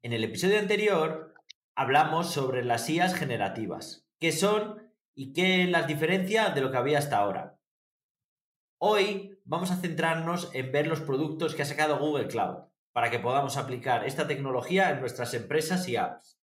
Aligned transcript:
En 0.00 0.12
el 0.12 0.22
episodio 0.22 0.60
anterior 0.60 1.34
hablamos 1.74 2.32
sobre 2.32 2.64
las 2.64 2.88
IAs 2.88 3.16
generativas, 3.16 4.06
qué 4.20 4.30
son 4.30 4.92
y 5.12 5.32
qué 5.32 5.66
las 5.66 5.88
diferencia 5.88 6.50
de 6.50 6.60
lo 6.60 6.70
que 6.70 6.76
había 6.76 6.98
hasta 6.98 7.18
ahora. 7.18 7.58
Hoy 8.80 9.40
vamos 9.44 9.72
a 9.72 9.76
centrarnos 9.76 10.54
en 10.54 10.70
ver 10.70 10.86
los 10.86 11.00
productos 11.00 11.56
que 11.56 11.62
ha 11.62 11.64
sacado 11.64 11.98
Google 11.98 12.28
Cloud 12.28 12.68
para 12.92 13.10
que 13.10 13.18
podamos 13.18 13.56
aplicar 13.56 14.06
esta 14.06 14.28
tecnología 14.28 14.90
en 14.90 15.00
nuestras 15.00 15.34
empresas 15.34 15.88
y 15.88 15.96
apps. 15.96 16.40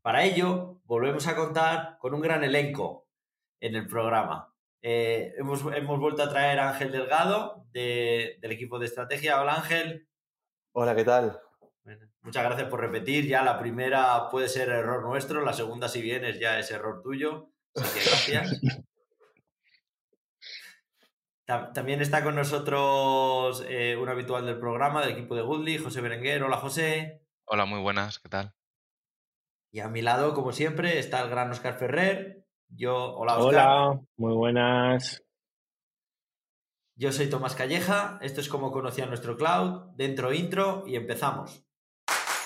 Para 0.00 0.24
ello, 0.24 0.80
volvemos 0.84 1.26
a 1.26 1.36
contar 1.36 1.98
con 1.98 2.14
un 2.14 2.22
gran 2.22 2.44
elenco 2.44 3.06
en 3.60 3.74
el 3.74 3.86
programa. 3.86 4.54
Eh, 4.80 5.34
hemos, 5.36 5.62
vuelto 5.62 6.22
a 6.22 6.30
traer 6.30 6.60
a 6.60 6.70
Ángel 6.70 6.92
Delgado 6.92 7.66
del 7.72 8.38
equipo 8.52 8.78
de 8.78 8.86
estrategia. 8.86 9.38
Hola 9.38 9.56
Ángel. 9.56 10.08
Hola, 10.72 10.96
¿qué 10.96 11.04
tal? 11.04 11.45
Muchas 12.22 12.44
gracias 12.44 12.68
por 12.68 12.80
repetir. 12.80 13.26
Ya 13.26 13.42
la 13.42 13.58
primera 13.58 14.28
puede 14.28 14.48
ser 14.48 14.68
error 14.68 15.02
nuestro, 15.02 15.44
la 15.44 15.52
segunda, 15.52 15.88
si 15.88 16.02
vienes, 16.02 16.38
ya 16.38 16.58
es 16.58 16.70
error 16.70 17.02
tuyo. 17.02 17.50
Así 17.74 17.98
que 17.98 18.04
gracias. 18.04 18.60
También 21.74 22.00
está 22.00 22.24
con 22.24 22.34
nosotros 22.34 23.64
eh, 23.68 23.96
un 23.96 24.08
habitual 24.08 24.44
del 24.46 24.58
programa, 24.58 25.00
del 25.00 25.12
equipo 25.12 25.36
de 25.36 25.42
Goodly, 25.42 25.78
José 25.78 26.00
Berenguer. 26.00 26.42
Hola, 26.42 26.56
José. 26.56 27.22
Hola, 27.44 27.66
muy 27.66 27.80
buenas, 27.80 28.18
¿qué 28.18 28.28
tal? 28.28 28.52
Y 29.70 29.78
a 29.78 29.88
mi 29.88 30.02
lado, 30.02 30.34
como 30.34 30.52
siempre, 30.52 30.98
está 30.98 31.22
el 31.22 31.30
gran 31.30 31.50
Oscar 31.52 31.78
Ferrer. 31.78 32.44
Yo, 32.68 33.14
hola, 33.14 33.38
Oscar. 33.38 33.68
Hola, 33.68 34.00
muy 34.16 34.34
buenas. 34.34 35.22
Yo 36.96 37.12
soy 37.12 37.28
Tomás 37.28 37.54
Calleja, 37.54 38.18
esto 38.22 38.40
es 38.40 38.48
como 38.48 38.72
conocía 38.72 39.06
nuestro 39.06 39.36
cloud, 39.36 39.94
dentro 39.96 40.32
intro 40.32 40.82
y 40.86 40.96
empezamos. 40.96 41.65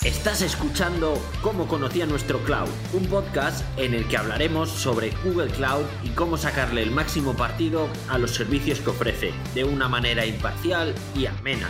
Estás 0.05 0.41
escuchando 0.41 1.13
Cómo 1.43 1.69
conocía 1.69 2.07
nuestro 2.07 2.39
cloud, 2.39 2.71
un 2.95 3.07
podcast 3.11 3.61
en 3.79 3.93
el 3.93 4.09
que 4.09 4.17
hablaremos 4.17 4.71
sobre 4.71 5.11
Google 5.23 5.53
Cloud 5.53 5.85
y 6.03 6.09
cómo 6.15 6.39
sacarle 6.39 6.83
el 6.83 6.91
máximo 6.91 7.37
partido 7.37 7.87
a 8.09 8.17
los 8.17 8.31
servicios 8.31 8.81
que 8.81 8.89
ofrece, 8.89 9.31
de 9.55 9.65
una 9.65 9.91
manera 9.91 10.25
imparcial 10.25 10.95
y 11.15 11.27
amena. 11.27 11.69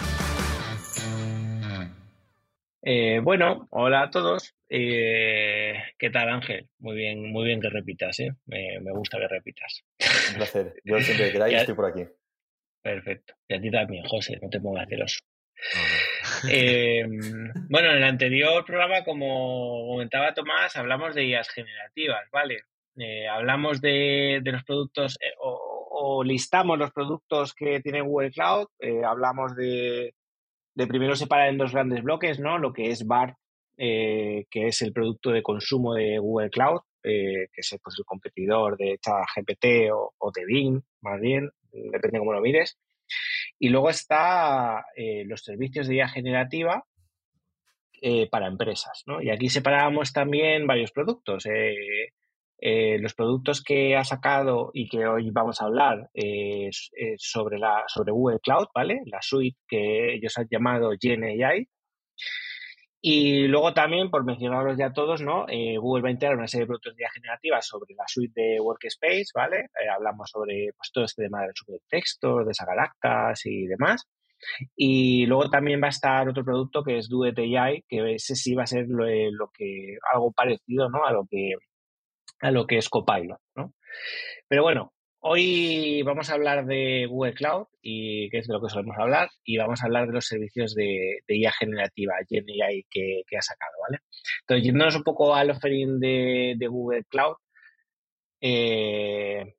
Eh, 2.83 3.19
bueno, 3.21 3.67
hola 3.73 4.03
a 4.03 4.11
todos. 4.11 4.55
Eh, 4.69 5.75
¿Qué 5.99 6.11
tal, 6.11 6.29
Ángel? 6.29 6.69
Muy 6.79 6.95
bien, 6.95 7.33
muy 7.33 7.47
bien 7.47 7.61
que 7.61 7.69
repitas, 7.69 8.21
¿eh? 8.21 8.31
Me, 8.47 8.79
me 8.79 8.93
gusta 8.93 9.19
que 9.19 9.27
repitas. 9.27 9.83
Un 10.29 10.35
placer. 10.37 10.75
Yo 10.85 11.01
siempre 11.01 11.27
que 11.27 11.33
queráis 11.33 11.57
estoy 11.59 11.75
por 11.75 11.87
aquí. 11.87 12.07
Perfecto. 12.81 13.35
Y 13.49 13.55
a 13.55 13.61
ti 13.61 13.73
también, 13.73 14.05
José, 14.07 14.39
no 14.41 14.49
te 14.49 14.61
pongas 14.61 14.89
celoso. 14.89 15.19
Eh, 16.49 17.05
bueno, 17.69 17.91
en 17.91 17.97
el 17.97 18.05
anterior 18.05 18.65
programa, 18.65 19.05
como 19.05 19.87
comentaba 19.89 20.35
Tomás, 20.35 20.77
hablamos 20.77 21.15
de 21.15 21.27
IAS 21.27 21.49
generativas, 21.51 22.31
¿vale? 22.31 22.63
Eh, 22.97 23.29
hablamos 23.29 23.81
de, 23.81 24.41
los 24.45 24.65
productos 24.65 25.17
eh, 25.21 25.33
o, 25.39 26.23
listamos 26.25 26.79
los 26.79 26.93
productos 26.93 27.55
que 27.55 27.81
tiene 27.81 28.01
Google 28.01 28.31
Cloud, 28.31 28.69
hablamos 29.07 29.55
de, 29.55 30.15
de, 30.75 30.87
primero 30.87 31.15
separar 31.15 31.49
en 31.49 31.59
dos 31.59 31.73
grandes 31.73 32.03
bloques, 32.03 32.41
¿no? 32.41 32.59
Lo 32.59 32.73
que 32.73 32.91
es 32.91 33.07
BART, 33.07 33.37
que 33.77 34.47
es 34.53 34.83
el 34.83 34.93
producto 34.93 35.31
de 35.31 35.43
consumo 35.43 35.95
de 35.95 36.19
Google 36.19 36.51
Cloud, 36.51 36.81
que 37.03 37.49
es 37.55 37.77
pues, 37.83 37.97
el 37.99 38.05
competidor 38.05 38.77
de 38.79 38.99
ChatGPT 38.99 39.93
o, 39.93 40.15
o 40.19 40.33
de 40.33 40.45
Bing, 40.47 40.81
más 41.03 41.21
bien, 41.21 41.51
depende 41.71 42.19
cómo 42.19 42.33
lo 42.33 42.41
mires. 42.41 42.79
Y 43.61 43.69
luego 43.69 43.91
está 43.91 44.87
eh, 44.97 45.25
los 45.27 45.43
servicios 45.43 45.87
de 45.87 45.97
IA 45.97 46.09
generativa 46.09 46.83
eh, 48.01 48.27
para 48.31 48.47
empresas. 48.49 49.03
¿no? 49.07 49.21
Y 49.21 49.31
aquí 49.31 49.51
separamos 49.51 50.13
también 50.13 50.67
varios 50.67 50.91
productos. 50.91 51.45
Eh, 51.47 52.99
los 52.99 53.15
productos 53.15 53.63
que 53.63 53.97
ha 53.97 54.05
sacado 54.05 54.71
y 54.75 54.89
que 54.89 55.07
hoy 55.07 55.31
vamos 55.31 55.61
a 55.61 55.67
hablar 55.67 56.11
sobre, 57.17 57.59
la, 57.59 57.85
sobre 57.87 58.13
Google 58.13 58.41
Cloud, 58.43 58.67
¿vale? 58.75 59.01
La 59.07 59.23
suite 59.23 59.59
que 59.67 60.15
ellos 60.15 60.37
han 60.37 60.47
llamado 60.51 60.91
Gen 61.01 61.25
AI 61.25 61.67
y 63.03 63.49
luego 63.49 63.73
también, 63.73 64.11
por 64.11 64.25
mencionarlos 64.25 64.77
ya 64.77 64.93
todos, 64.93 65.23
¿no? 65.23 65.47
Eh, 65.49 65.79
Google 65.79 66.03
va 66.03 66.09
a 66.09 66.13
integrar 66.13 66.37
una 66.37 66.49
serie 66.49 66.65
de 66.65 66.69
productos 66.69 66.97
de 66.97 67.09
generativa 67.09 67.63
sobre 67.63 67.95
la 67.95 68.05
suite 68.07 68.41
de 68.41 68.61
Workspace, 68.61 69.27
¿vale? 69.35 69.71
Eh, 69.83 69.89
hablamos 69.89 70.29
sobre 70.31 70.71
pues, 70.77 70.93
todo 70.93 71.05
este 71.05 71.23
tema 71.25 71.41
de 71.43 71.53
textos, 71.89 72.47
de 72.47 72.53
sacar 72.55 72.79
actas 72.79 73.47
y 73.47 73.67
demás. 73.67 74.07
Y 74.77 75.27
luego 75.27 75.51
también 75.51 75.83
va 75.83 75.87
a 75.87 75.91
estar 75.91 76.29
otro 76.29 76.45
producto 76.45 76.83
que 76.83 76.99
es 76.99 77.09
Duet 77.09 77.39
AI, 77.39 77.85
que 77.89 78.15
ese 78.15 78.35
sí 78.37 78.55
va 78.55 78.65
a 78.65 78.67
ser 78.67 78.87
lo, 78.89 79.07
eh, 79.07 79.31
lo 79.33 79.51
que, 79.51 79.97
algo 80.13 80.33
parecido, 80.33 80.91
¿no? 80.91 81.05
A 81.05 81.13
lo 81.13 81.27
que, 81.31 81.55
a 82.41 82.51
lo 82.51 82.67
que 82.67 82.79
es 82.79 82.89
Copilot, 82.89 83.41
¿no? 83.57 83.75
Pero 84.49 84.63
bueno, 84.63 84.93
Hoy 85.23 86.03
vamos 86.03 86.31
a 86.31 86.35
hablar 86.35 86.65
de 86.65 87.07
Google 87.07 87.35
Cloud 87.35 87.67
y 87.83 88.31
que 88.31 88.39
es 88.39 88.47
de 88.47 88.55
lo 88.55 88.61
que 88.63 88.71
solemos 88.71 88.97
hablar 88.99 89.29
y 89.45 89.59
vamos 89.59 89.83
a 89.83 89.87
hablar 89.87 90.07
de 90.07 90.15
los 90.15 90.25
servicios 90.25 90.75
de, 90.75 91.23
IA 91.29 91.53
generativa, 91.53 92.15
que, 92.27 93.25
ha 93.37 93.43
sacado, 93.43 93.73
¿vale? 93.83 93.99
Entonces, 94.41 94.65
yéndonos 94.65 94.97
un 94.97 95.03
poco 95.03 95.35
al 95.35 95.51
offering 95.51 96.01
de, 96.01 96.67
Google 96.71 97.05
Cloud, 97.05 97.37
eh, 98.41 99.57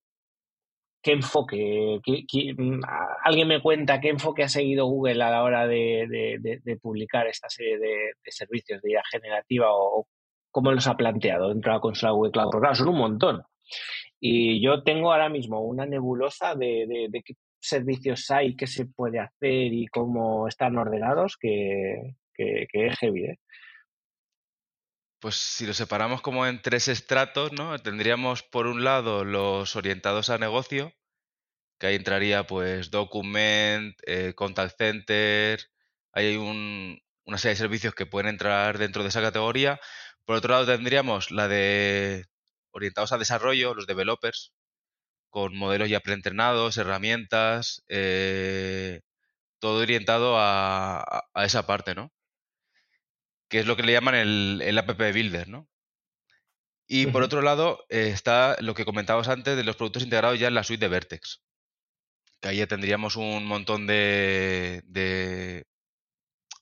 ¿qué 1.00 1.12
enfoque? 1.12 2.00
¿Alguien 3.24 3.48
me 3.48 3.62
cuenta 3.62 4.02
qué 4.02 4.10
enfoque 4.10 4.44
ha 4.44 4.50
seguido 4.50 4.88
Google 4.88 5.24
a 5.24 5.30
la 5.30 5.44
hora 5.44 5.68
de, 5.68 6.80
publicar 6.82 7.28
esta 7.28 7.50
serie 7.50 7.78
de, 7.78 8.14
servicios 8.32 8.82
de 8.82 8.94
IA 8.94 9.04
generativa 9.12 9.68
o, 9.70 10.08
cómo 10.50 10.72
los 10.72 10.88
ha 10.88 10.98
planteado 10.98 11.50
dentro 11.50 11.72
de 11.72 11.78
la 11.78 11.82
consola 11.82 12.14
Google 12.14 12.32
Cloud? 12.32 12.50
Porque 12.52 12.62
claro, 12.62 12.76
son 12.76 12.90
un 12.90 12.98
montón. 12.98 13.44
Y 14.20 14.62
yo 14.64 14.84
tengo 14.84 15.12
ahora 15.12 15.30
mismo 15.30 15.62
una 15.62 15.86
nebulosa 15.86 16.56
de, 16.56 17.10
qué 17.26 17.34
servicios 17.60 18.30
hay, 18.32 18.56
qué 18.56 18.68
se 18.68 18.86
puede 18.86 19.20
hacer 19.20 19.74
y 19.74 19.88
cómo 19.88 20.48
están 20.48 20.78
ordenados, 20.78 21.38
que, 21.38 22.16
es 22.38 23.00
heavy. 23.00 23.26
¿eh? 23.26 23.40
Pues 25.20 25.36
si 25.36 25.66
lo 25.66 25.74
separamos 25.74 26.22
como 26.22 26.48
en 26.48 26.62
tres 26.62 26.88
estratos, 26.88 27.52
¿no? 27.54 27.78
Tendríamos 27.80 28.42
por 28.44 28.68
un 28.68 28.84
lado 28.84 29.24
los 29.24 29.76
orientados 29.76 30.30
a 30.30 30.38
negocio, 30.38 30.94
que 31.80 31.88
ahí 31.88 31.96
entraría 31.96 32.46
pues 32.46 32.92
Document, 32.92 33.96
eh, 34.06 34.34
Contact 34.36 34.78
Center, 34.78 35.60
hay 36.12 36.38
una 36.38 37.38
serie 37.38 37.54
de 37.54 37.60
servicios 37.60 37.96
que 37.96 38.06
pueden 38.06 38.30
entrar 38.30 38.78
dentro 38.78 39.04
de 39.04 39.10
esa 39.10 39.22
categoría. 39.22 39.80
Por 40.26 40.36
otro 40.36 40.52
lado 40.52 40.66
tendríamos 40.66 41.32
la 41.32 41.48
de 41.48 42.26
orientados 42.72 43.12
a 43.12 43.18
desarrollo, 43.18 43.74
los 43.74 43.88
developers, 43.88 44.54
con 45.30 45.56
modelos 45.56 45.90
ya 45.90 46.02
preentrenados, 46.02 46.78
herramientas, 46.78 47.84
eh, 47.90 49.02
todo 49.60 49.82
orientado 49.82 50.36
a, 50.40 51.24
esa 51.36 51.66
parte, 51.68 51.96
¿no? 51.96 52.12
Que 53.50 53.60
es 53.60 53.66
lo 53.66 53.76
que 53.76 53.84
le 53.84 53.94
llaman 53.94 54.16
el, 54.16 54.62
el 54.64 54.78
app 54.78 54.98
builder, 54.98 55.48
¿no? 55.48 55.68
Y 56.94 57.08
por 57.08 57.24
otro 57.24 57.42
lado 57.42 57.86
eh, 57.88 58.10
está 58.10 58.58
lo 58.60 58.74
que 58.74 58.84
comentabas 58.84 59.30
antes 59.30 59.56
de 59.56 59.64
los 59.64 59.78
productos 59.78 60.04
integrados 60.04 60.38
ya 60.38 60.50
en 60.50 60.56
la 60.56 60.64
suite 60.66 60.84
de 60.86 60.90
Vertex. 60.90 61.42
Que 62.42 62.50
ahí 62.50 62.58
ya 62.58 62.68
tendríamos 62.68 63.16
un 63.16 63.46
montón 63.46 63.88
de, 63.88 64.82
de 64.86 65.66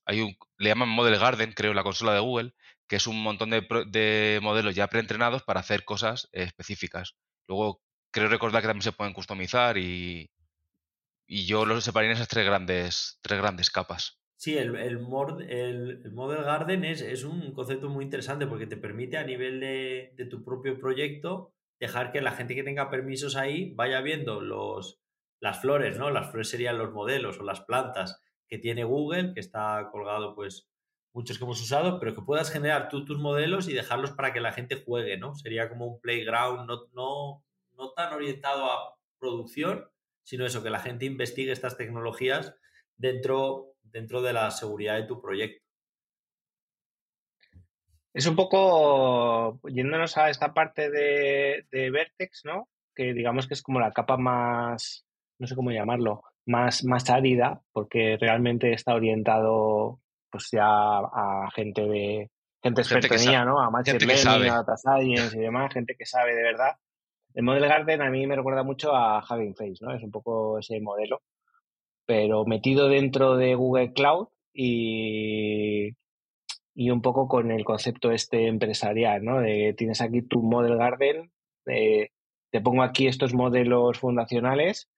hay 0.06 0.22
un, 0.22 0.38
le 0.58 0.70
llaman 0.70 0.90
Model 0.90 1.18
Garden, 1.20 1.54
creo, 1.54 1.74
la 1.74 1.84
consola 1.84 2.14
de 2.14 2.20
Google, 2.20 2.54
que 2.90 2.96
es 2.96 3.08
un 3.08 3.22
montón 3.22 3.52
de, 3.52 4.40
modelos 4.42 4.76
ya 4.76 4.88
preentrenados 4.88 5.44
para 5.44 5.60
hacer 5.60 5.86
cosas 5.86 6.28
específicas. 6.32 7.16
Luego, 7.48 7.82
creo 8.12 8.28
recordar 8.28 8.62
que 8.62 8.68
también 8.68 8.82
se 8.82 8.92
pueden 8.92 9.14
customizar 9.14 9.78
y, 9.78 10.30
yo 11.28 11.66
los 11.66 11.84
separé 11.84 12.08
en 12.08 12.14
esas 12.14 12.28
tres 12.28 12.46
grandes, 12.46 13.20
tres 13.22 13.40
grandes 13.40 13.70
capas. 13.70 14.20
Sí, 14.36 14.58
el, 14.58 14.76
el, 14.76 15.00
Model 15.00 16.44
Garden 16.44 16.84
es, 16.84 17.24
un 17.24 17.54
concepto 17.54 17.90
muy 17.90 18.04
interesante 18.04 18.48
porque 18.48 18.66
te 18.66 18.78
permite 18.78 19.18
a 19.18 19.24
nivel 19.24 19.60
de, 19.60 20.14
de, 20.16 20.26
tu 20.26 20.44
propio 20.44 20.80
proyecto 20.80 21.54
dejar 21.80 22.12
que 22.12 22.22
la 22.22 22.32
gente 22.32 22.56
que 22.56 22.64
tenga 22.64 22.90
permisos 22.90 23.36
ahí 23.36 23.74
vaya 23.76 24.02
viendo 24.02 24.42
los, 24.42 25.00
las 25.40 25.62
flores, 25.62 26.00
¿no? 26.00 26.10
Las 26.10 26.32
flores 26.32 26.50
serían 26.50 26.80
los 26.80 26.92
modelos 26.92 27.40
o 27.40 27.44
las 27.44 27.62
plantas 27.62 28.24
que 28.48 28.58
tiene 28.58 28.84
Google, 28.84 29.34
que 29.36 29.40
está 29.42 29.90
colgado 29.92 30.34
pues 30.34 30.68
muchos 31.20 31.38
que 31.38 31.44
hemos 31.44 31.62
usado, 31.62 32.00
pero 32.00 32.16
que 32.16 32.22
puedas 32.22 32.50
generar 32.50 32.88
tú 32.88 33.04
tus 33.04 33.20
modelos 33.20 33.68
y 33.68 33.74
dejarlos 33.74 34.12
para 34.12 34.32
que 34.32 34.40
la 34.40 34.54
gente 34.54 34.82
juegue, 34.86 35.18
¿no? 35.18 35.36
Sería 35.36 35.68
como 35.68 35.86
un 35.86 36.00
playground 36.00 36.66
no, 36.66 36.88
no, 36.94 37.44
no 37.78 37.92
tan 37.92 38.14
orientado 38.14 38.72
a 38.72 38.96
producción, 39.20 39.86
sino 40.24 40.46
eso, 40.46 40.64
que 40.64 40.70
la 40.70 40.80
gente 40.80 41.06
investigue 41.06 41.52
estas 41.52 41.76
tecnologías 41.76 42.56
dentro, 42.96 43.74
dentro 43.84 44.22
de 44.22 44.32
la 44.32 44.50
seguridad 44.52 44.96
de 44.96 45.08
tu 45.08 45.22
proyecto. 45.22 45.62
Es 48.14 48.26
un 48.26 48.38
poco, 48.38 49.60
yéndonos 49.70 50.18
a 50.18 50.30
esta 50.30 50.54
parte 50.54 50.90
de, 50.90 51.66
Vertex, 51.92 52.46
¿no? 52.46 52.70
Que 52.96 53.14
digamos 53.14 53.46
que 53.46 53.56
es 53.56 53.62
como 53.62 53.82
la 53.82 53.92
capa 53.92 54.16
más, 54.16 55.06
no 55.38 55.48
sé 55.48 55.56
cómo 55.56 55.72
llamarlo, 55.72 56.24
más, 56.46 56.86
más 56.86 57.10
árida, 57.10 57.62
porque 57.74 58.16
realmente 58.18 58.72
está 58.72 58.96
orientado 58.96 60.00
pues 60.30 60.50
ya 60.52 60.66
a 60.66 61.50
gente 61.54 61.82
de, 61.82 62.30
gente 62.62 62.82
experta 62.82 63.46
¿no? 63.46 63.60
A 63.60 63.70
Machine 63.70 64.00
Learning, 64.00 64.52
a 64.52 64.64
Data 64.64 64.78
Science 64.78 65.38
y 65.38 65.42
demás, 65.42 65.74
gente 65.74 65.96
que 65.98 66.06
sabe 66.06 66.36
de 66.36 66.44
verdad. 66.44 66.76
El 67.34 67.44
Model 67.44 67.68
Garden 67.68 68.02
a 68.02 68.10
mí 68.10 68.26
me 68.28 68.36
recuerda 68.36 68.64
mucho 68.64 68.96
a 68.96 69.20
Hugging 69.20 69.56
Face, 69.56 69.78
¿no? 69.82 69.94
Es 69.94 70.04
un 70.04 70.12
poco 70.12 70.60
ese 70.60 70.80
modelo, 70.82 71.22
pero 72.06 72.46
metido 72.46 72.90
dentro 72.90 73.38
de 73.38 73.56
Google 73.56 73.94
Cloud 73.94 74.28
y, 74.54 75.90
y 76.74 76.90
un 76.90 77.02
poco 77.02 77.28
con 77.28 77.52
el 77.52 77.64
concepto 77.64 78.12
este 78.12 78.48
empresarial, 78.48 79.24
¿no? 79.24 79.40
De 79.40 79.74
tienes 79.78 80.02
aquí 80.02 80.22
tu 80.24 80.42
Model 80.42 80.78
Garden, 80.78 81.32
te 81.66 82.62
pongo 82.62 82.84
aquí 82.84 83.08
estos 83.08 83.34
modelos 83.34 84.00
fundacionales, 84.00 84.90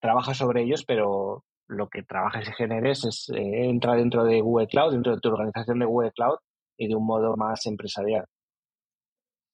trabaja 0.00 0.34
sobre 0.34 0.62
ellos, 0.62 0.84
pero 0.84 1.44
lo 1.68 1.88
que 1.88 2.02
trabajes 2.02 2.48
y 2.48 2.52
generes 2.52 3.04
es, 3.04 3.28
eh, 3.30 3.68
entra 3.68 3.94
dentro 3.94 4.24
de 4.24 4.40
Google 4.40 4.66
Cloud, 4.66 4.92
dentro 4.92 5.14
de 5.14 5.20
tu 5.20 5.28
organización 5.28 5.78
de 5.78 5.86
Google 5.86 6.12
Cloud 6.12 6.38
y 6.76 6.88
de 6.88 6.96
un 6.96 7.06
modo 7.06 7.36
más 7.36 7.64
empresarial. 7.66 8.24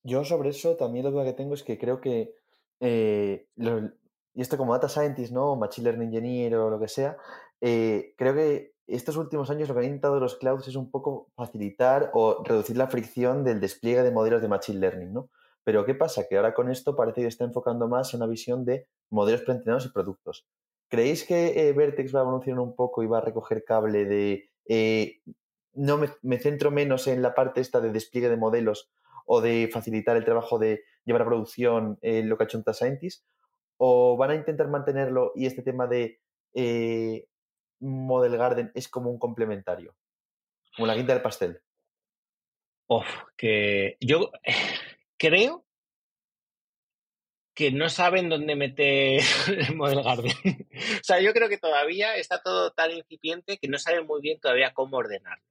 Yo 0.05 0.25
sobre 0.25 0.51
eso 0.51 0.77
también 0.77 1.05
la 1.05 1.11
duda 1.11 1.25
que 1.25 1.33
tengo 1.33 1.55
es 1.55 1.63
que 1.63 1.79
creo 1.79 2.01
que, 2.01 2.35
eh, 2.81 3.49
y 3.57 4.41
esto 4.41 4.57
como 4.57 4.75
data 4.75 4.89
scientist, 4.89 5.33
¿no? 5.33 5.57
Machine 5.57 5.85
Learning 5.85 6.09
Engineer 6.09 6.57
o 6.57 6.71
lo 6.71 6.79
que 6.79 6.89
sea, 6.89 7.17
eh, 7.61 8.15
creo 8.17 8.35
que 8.35 8.75
estos 8.87 9.17
últimos 9.17 9.49
años 9.51 9.69
lo 9.69 9.75
que 9.75 9.81
han 9.81 9.87
intentado 9.87 10.21
los 10.21 10.37
clouds 10.37 10.69
es 10.69 10.77
un 10.77 10.91
poco 10.91 11.29
facilitar 11.35 12.11
o 12.13 12.45
reducir 12.45 12.77
la 12.77 12.89
fricción 12.89 13.43
del 13.43 13.61
despliegue 13.61 14.03
de 14.03 14.11
modelos 14.11 14.43
de 14.43 14.49
Machine 14.49 14.81
Learning, 14.81 15.13
¿no? 15.13 15.31
Pero 15.65 15.87
¿qué 15.87 15.95
pasa? 15.95 16.27
Que 16.29 16.37
ahora 16.37 16.53
con 16.53 16.71
esto 16.71 16.95
parece 16.95 17.23
que 17.23 17.29
está 17.29 17.45
enfocando 17.45 17.89
más 17.89 18.13
en 18.13 18.21
una 18.21 18.31
visión 18.31 18.67
de 18.67 18.87
modelos 19.11 19.41
preentrenados 19.41 19.87
y 19.87 19.89
productos. 19.89 20.47
¿Creéis 20.95 21.25
que 21.25 21.47
eh, 21.59 21.73
Vertex 21.73 22.15
va 22.15 22.21
a 22.21 22.23
evolucionar 22.23 22.61
un 22.61 22.77
poco 22.77 23.03
y 23.03 23.09
va 23.09 23.19
a 23.19 23.21
recoger 23.21 23.65
cable 23.65 24.05
de... 24.05 24.49
Eh, 24.69 25.23
no 25.73 25.99
me, 25.99 26.39
centro 26.39 26.71
menos 26.71 27.09
en 27.09 27.21
la 27.21 27.35
parte 27.35 27.61
esta 27.61 27.81
de 27.81 27.91
despliegue 27.91 28.29
de 28.29 28.37
modelos 28.37 28.93
o 29.27 29.41
de 29.41 29.69
facilitar 29.73 30.17
el 30.17 30.25
trabajo 30.25 30.57
de 30.61 30.85
llevar 31.05 31.23
a 31.23 31.25
producción 31.25 31.99
eh, 32.01 32.23
lo 32.23 32.37
que 32.37 32.45
ha 32.45 32.47
hecho 32.47 32.63
Scientist? 32.73 33.27
¿O 33.77 34.17
van 34.17 34.31
a 34.31 34.35
intentar 34.37 34.69
mantenerlo 34.69 35.33
y 35.35 35.47
este 35.47 35.63
tema 35.63 35.89
de 35.89 36.21
Model 37.81 38.37
Garden 38.37 38.71
es 38.77 38.87
como 38.87 39.11
un 39.11 39.19
complementario? 39.19 39.97
Como 40.77 40.87
la 40.87 40.95
guinda 40.95 41.13
del 41.13 41.25
pastel. 41.25 41.61
Uf, 42.87 43.07
que 43.37 43.97
yo 44.01 44.31
creo 45.17 45.65
que 47.55 47.71
no 47.71 47.89
saben 47.89 48.29
dónde 48.29 48.57
meter 48.57 49.21
el 49.49 49.77
Model 49.77 50.03
Garden. 50.03 50.33
o 50.33 51.05
sea, 51.05 51.21
yo 51.21 51.33
creo 51.33 51.49
que 51.49 51.59
todavía 51.59 52.17
está 52.17 52.43
todo 52.43 52.73
tan 52.73 52.91
incipiente 52.91 53.59
que 53.59 53.69
no 53.69 53.79
saben 53.79 54.07
muy 54.07 54.21
bien 54.21 54.41
todavía 54.41 54.75
cómo 54.75 54.97
ordenarlo. 54.97 55.45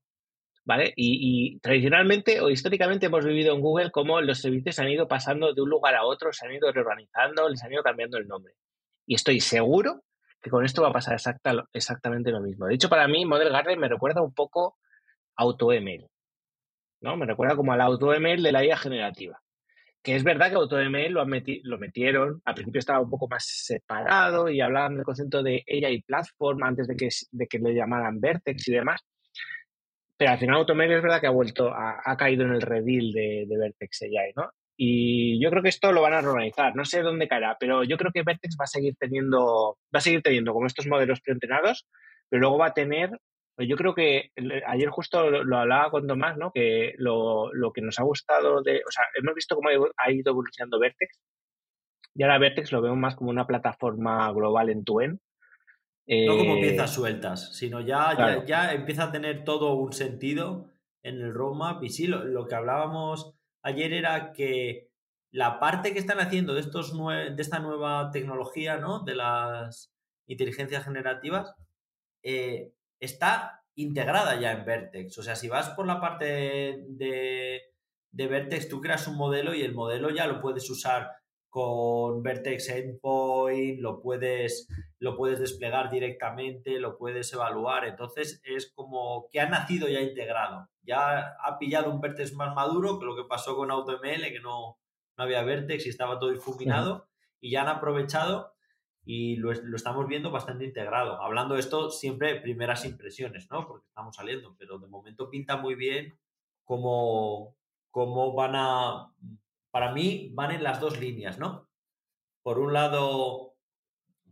¿Vale? 0.66 0.94
Y, 0.96 1.60
tradicionalmente 1.60 2.40
o 2.40 2.50
históricamente 2.50 3.08
hemos 3.08 3.26
vivido 3.26 3.54
en 3.54 3.60
Google 3.60 3.92
cómo 3.92 4.22
los 4.22 4.40
servicios 4.40 4.80
han 4.80 4.90
ido 4.90 5.10
pasando 5.10 5.54
de 5.54 5.62
un 5.62 5.70
lugar 5.70 5.94
a 5.94 6.06
otro, 6.06 6.32
se 6.32 6.46
han 6.46 6.54
ido 6.54 6.72
reorganizando, 6.72 7.50
les 7.50 7.62
han 7.64 7.74
ido 7.74 7.84
cambiando 7.84 8.18
el 8.18 8.30
nombre. 8.30 8.54
Y 9.06 9.16
estoy 9.16 9.42
seguro 9.42 10.04
que 10.42 10.50
con 10.50 10.64
esto 10.64 10.82
va 10.82 10.90
a 10.90 10.94
pasar 10.94 11.18
exactamente 11.74 12.32
lo 12.32 12.40
mismo. 12.40 12.68
De 12.68 12.76
hecho, 12.76 12.88
para 12.88 13.10
mí, 13.10 13.26
Model 13.26 13.50
Garden 13.50 13.78
me 13.78 13.90
recuerda 13.90 14.22
un 14.22 14.34
poco 14.34 14.78
a 15.36 15.44
AutoML. 15.44 16.10
¿no? 17.02 17.18
Me 17.18 17.26
recuerda 17.26 17.58
como 17.58 17.74
al 17.74 17.82
AutoML 17.82 18.42
de 18.42 18.52
la 18.54 18.64
IA 18.64 18.78
generativa 18.78 19.43
que 20.04 20.16
es 20.16 20.24
verdad 20.24 20.50
que 20.50 20.56
AutoML 20.56 21.12
lo, 21.12 21.26
lo 21.26 21.78
metieron, 21.78 22.42
al 22.44 22.54
principio 22.54 22.80
estaba 22.80 23.00
un 23.00 23.10
poco 23.10 23.30
más 23.30 23.46
separado 23.46 24.50
y 24.50 24.60
hablaban 24.60 24.96
del 24.96 25.06
concepto 25.06 25.42
de 25.42 25.64
AI 25.66 26.02
Platform 26.02 26.62
antes 26.64 26.88
de 26.88 26.96
que, 26.98 27.08
de 27.32 27.48
que 27.48 27.60
le 27.60 27.74
llamaran 27.74 28.20
Vertex 28.20 28.68
y 28.68 28.74
demás. 28.74 29.02
Pero 30.18 30.32
al 30.32 30.38
final 30.38 30.58
AutoML 30.58 30.92
es 30.92 31.02
verdad 31.02 31.22
que 31.22 31.28
ha 31.28 31.32
vuelto, 31.32 31.72
ha, 31.74 32.18
caído 32.18 32.44
en 32.44 32.54
el 32.54 32.62
redil 32.62 33.14
de, 33.14 33.48
Vertex 33.50 34.02
AI, 34.04 34.34
¿no? 34.36 34.52
Y 34.76 35.42
yo 35.42 35.50
creo 35.50 35.64
que 35.64 35.70
esto 35.70 35.92
lo 35.92 36.02
van 36.02 36.14
a 36.14 36.22
reorganizar, 36.22 36.76
no 36.76 36.84
sé 36.84 37.02
dónde 37.02 37.28
caerá, 37.28 37.56
pero 37.60 37.84
yo 37.84 37.98
creo 37.98 38.12
que 38.12 38.24
Vertex 38.24 38.58
va 38.60 38.66
a 38.66 38.68
seguir 38.68 38.96
teniendo, 39.00 39.78
va 39.94 40.00
a 40.00 40.02
seguir 40.02 40.22
teniendo 40.22 40.52
como 40.52 40.68
estos 40.68 40.88
modelos 40.88 41.22
preentrenados, 41.22 41.88
pero 42.30 42.42
luego 42.42 42.58
va 42.58 42.68
a 42.68 42.74
tener 42.74 43.12
yo 43.58 43.76
creo 43.76 43.94
que 43.94 44.32
ayer 44.68 44.90
justo 44.90 45.30
lo, 45.30 45.58
hablaba 45.58 45.92
con 45.92 46.08
Tomás, 46.08 46.38
¿no? 46.38 46.52
Que 46.52 46.94
lo, 46.98 47.52
que 47.74 47.82
nos 47.82 48.00
ha 48.00 48.04
gustado 48.04 48.62
de, 48.62 48.82
o 48.88 48.92
sea, 48.92 49.06
hemos 49.16 49.36
visto 49.36 49.56
cómo 49.56 49.70
ha 49.70 50.12
ido 50.12 50.32
evolucionando 50.32 50.80
Vertex 50.80 51.20
y 52.16 52.24
ahora 52.24 52.38
Vertex 52.38 52.72
lo 52.72 52.82
vemos 52.82 52.98
más 52.98 53.16
como 53.16 53.32
una 53.32 53.48
plataforma 53.48 54.32
global 54.32 54.70
en 54.70 54.84
tu 54.84 55.02
en. 55.02 55.22
no 56.08 56.38
como 56.38 56.58
eh, 56.58 56.62
piezas 56.62 56.94
sueltas, 56.94 57.56
sino 57.58 57.82
ya, 57.82 58.44
ya, 58.46 58.74
empieza 58.74 59.06
a 59.06 59.12
tener 59.12 59.44
todo 59.44 59.74
un 59.74 59.94
sentido 59.94 60.70
en 61.02 61.22
el 61.22 61.34
roadmap. 61.34 61.84
Y 61.84 61.90
sí, 61.90 62.08
lo, 62.08 62.48
que 62.48 62.56
hablábamos 62.56 63.34
ayer 63.64 63.94
era 63.94 64.32
que 64.32 64.90
la 65.32 65.60
parte 65.60 65.94
que 65.94 66.00
están 66.00 66.20
haciendo 66.20 66.54
de, 66.54 66.62
estos 66.62 66.96
de 66.96 67.42
esta 67.42 67.60
nueva 67.60 68.12
tecnología, 68.12 68.78
¿no? 68.78 69.00
De 69.00 69.16
las 69.16 69.92
inteligencias 70.28 70.84
generativas, 70.84 71.56
eh, 72.22 72.72
está 73.04 73.64
integrada 73.76 74.40
ya 74.40 74.52
en 74.52 74.66
Vertex. 74.66 75.18
O 75.18 75.24
sea, 75.24 75.36
si 75.36 75.50
vas 75.50 75.70
por 75.70 75.86
la 75.86 76.00
parte 76.00 76.26
de, 76.88 77.62
de, 78.12 78.28
Vertex, 78.28 78.70
tú 78.70 78.82
creas 78.82 79.08
un 79.08 79.18
modelo 79.18 79.54
y 79.54 79.62
el 79.62 79.74
modelo 79.74 80.10
ya 80.10 80.28
lo 80.28 80.42
puedes 80.42 80.70
usar 80.70 81.12
con 81.50 82.24
Vertex 82.24 82.70
Endpoint, 82.70 83.80
lo 83.80 84.02
puedes, 84.02 84.68
lo 85.00 85.16
puedes 85.16 85.40
desplegar 85.40 85.92
directamente, 85.92 86.80
lo 86.80 86.98
puedes 86.98 87.32
evaluar. 87.34 87.86
Entonces 87.86 88.42
es 88.44 88.72
como 88.74 89.28
que 89.32 89.40
ha 89.40 89.50
nacido 89.50 89.88
ya 89.88 90.02
integrado. 90.02 90.68
Ya 90.82 91.36
ha 91.44 91.58
pillado 91.60 91.92
un 91.92 92.02
Vertex 92.02 92.34
más 92.34 92.56
maduro 92.56 93.00
que 93.00 93.06
lo 93.06 93.16
que 93.16 93.26
pasó 93.28 93.56
con 93.56 93.72
AutoML, 93.72 94.32
que 94.32 94.40
no, 94.42 94.80
no 95.18 95.24
había 95.24 95.44
Vertex 95.44 95.86
y 95.86 95.90
estaba 95.90 96.20
todo 96.20 96.32
difuminado. 96.32 97.08
Y 97.40 97.52
ya 97.52 97.62
han 97.62 97.68
aprovechado 97.68 98.53
y 99.06 99.36
lo, 99.36 99.52
estamos 99.52 100.08
viendo 100.08 100.32
bastante 100.32 100.66
integrado. 100.66 101.22
Hablando 101.22 101.56
de 101.56 101.60
esto, 101.60 101.92
siempre 101.92 102.40
primeras 102.40 102.86
impresiones, 102.86 103.50
¿no? 103.52 103.68
Porque 103.68 103.88
estamos 103.88 104.16
saliendo, 104.16 104.56
pero 104.58 104.80
de 104.80 104.88
momento 104.88 105.30
pinta 105.30 105.58
muy 105.58 105.76
bien 105.76 106.18
cómo, 106.64 107.56
cómo 107.92 108.34
van 108.34 108.56
a... 108.56 109.12
Para 109.72 109.92
mí 109.92 110.32
van 110.34 110.52
en 110.52 110.64
las 110.64 110.80
dos 110.80 111.00
líneas, 111.00 111.38
¿no? 111.38 111.68
Por 112.44 112.60
un 112.60 112.74
lado, 112.74 113.56